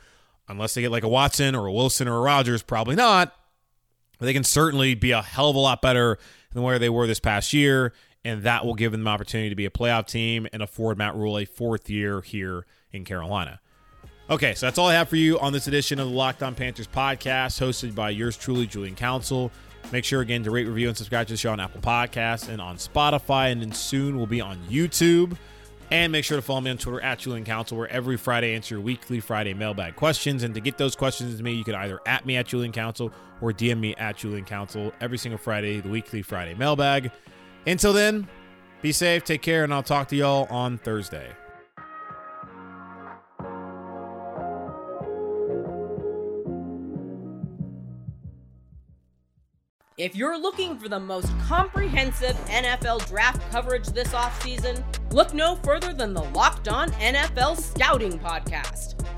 Unless 0.48 0.74
they 0.74 0.80
get 0.80 0.90
like 0.90 1.04
a 1.04 1.08
Watson 1.08 1.54
or 1.54 1.66
a 1.66 1.72
Wilson 1.72 2.08
or 2.08 2.16
a 2.16 2.20
Rodgers, 2.20 2.64
probably 2.64 2.96
not. 2.96 3.32
But 4.18 4.26
they 4.26 4.32
can 4.32 4.42
certainly 4.42 4.96
be 4.96 5.12
a 5.12 5.22
hell 5.22 5.48
of 5.48 5.54
a 5.54 5.60
lot 5.60 5.80
better 5.80 6.18
than 6.52 6.64
where 6.64 6.80
they 6.80 6.88
were 6.88 7.06
this 7.06 7.20
past 7.20 7.52
year 7.52 7.92
and 8.24 8.42
that 8.42 8.64
will 8.64 8.74
give 8.74 8.92
them 8.92 9.04
the 9.04 9.10
opportunity 9.10 9.48
to 9.50 9.56
be 9.56 9.66
a 9.66 9.70
playoff 9.70 10.06
team 10.06 10.46
and 10.52 10.62
afford 10.62 10.98
Matt 10.98 11.14
Rhule 11.14 11.38
a 11.38 11.44
fourth 11.44 11.88
year 11.88 12.20
here 12.20 12.66
in 12.92 13.04
Carolina. 13.04 13.60
Okay, 14.30 14.54
so 14.54 14.66
that's 14.66 14.78
all 14.78 14.88
I 14.88 14.94
have 14.94 15.08
for 15.08 15.16
you 15.16 15.38
on 15.38 15.54
this 15.54 15.68
edition 15.68 15.98
of 15.98 16.08
the 16.08 16.14
Locked 16.14 16.42
On 16.42 16.54
Panthers 16.54 16.86
podcast, 16.86 17.58
hosted 17.58 17.94
by 17.94 18.10
yours 18.10 18.36
truly, 18.36 18.66
Julian 18.66 18.94
Council. 18.94 19.50
Make 19.90 20.04
sure 20.04 20.20
again 20.20 20.44
to 20.44 20.50
rate, 20.50 20.66
review, 20.66 20.88
and 20.88 20.96
subscribe 20.96 21.26
to 21.28 21.32
the 21.32 21.38
show 21.38 21.50
on 21.50 21.60
Apple 21.60 21.80
Podcasts 21.80 22.50
and 22.50 22.60
on 22.60 22.76
Spotify, 22.76 23.50
and 23.50 23.62
then 23.62 23.72
soon 23.72 24.18
we'll 24.18 24.26
be 24.26 24.42
on 24.42 24.58
YouTube. 24.68 25.36
And 25.90 26.12
make 26.12 26.26
sure 26.26 26.36
to 26.36 26.42
follow 26.42 26.60
me 26.60 26.70
on 26.70 26.76
Twitter 26.76 27.00
at 27.00 27.20
Julian 27.20 27.46
Council, 27.46 27.78
where 27.78 27.88
every 27.88 28.18
Friday 28.18 28.52
I 28.52 28.56
answer 28.56 28.74
your 28.74 28.84
weekly 28.84 29.20
Friday 29.20 29.54
mailbag 29.54 29.96
questions. 29.96 30.42
And 30.42 30.54
to 30.54 30.60
get 30.60 30.76
those 30.76 30.94
questions 30.94 31.38
to 31.38 31.42
me, 31.42 31.52
you 31.52 31.64
can 31.64 31.74
either 31.74 31.98
at 32.04 32.26
me 32.26 32.36
at 32.36 32.46
Julian 32.46 32.72
Council 32.72 33.10
or 33.40 33.52
DM 33.52 33.80
me 33.80 33.94
at 33.94 34.18
Julian 34.18 34.44
Council 34.44 34.92
every 35.00 35.16
single 35.16 35.38
Friday, 35.38 35.80
the 35.80 35.88
weekly 35.88 36.20
Friday 36.20 36.52
mailbag. 36.52 37.10
Until 37.68 37.92
then, 37.92 38.26
be 38.80 38.92
safe, 38.92 39.24
take 39.24 39.42
care, 39.42 39.62
and 39.62 39.74
I'll 39.74 39.82
talk 39.82 40.08
to 40.08 40.16
y'all 40.16 40.46
on 40.48 40.78
Thursday. 40.78 41.28
If 49.98 50.16
you're 50.16 50.40
looking 50.40 50.78
for 50.78 50.88
the 50.88 51.00
most 51.00 51.28
comprehensive 51.40 52.36
NFL 52.46 53.06
draft 53.06 53.42
coverage 53.50 53.88
this 53.88 54.14
offseason, 54.14 54.82
look 55.12 55.34
no 55.34 55.56
further 55.56 55.92
than 55.92 56.14
the 56.14 56.22
Locked 56.22 56.68
On 56.68 56.88
NFL 56.92 57.60
Scouting 57.60 58.18
Podcast. 58.18 58.94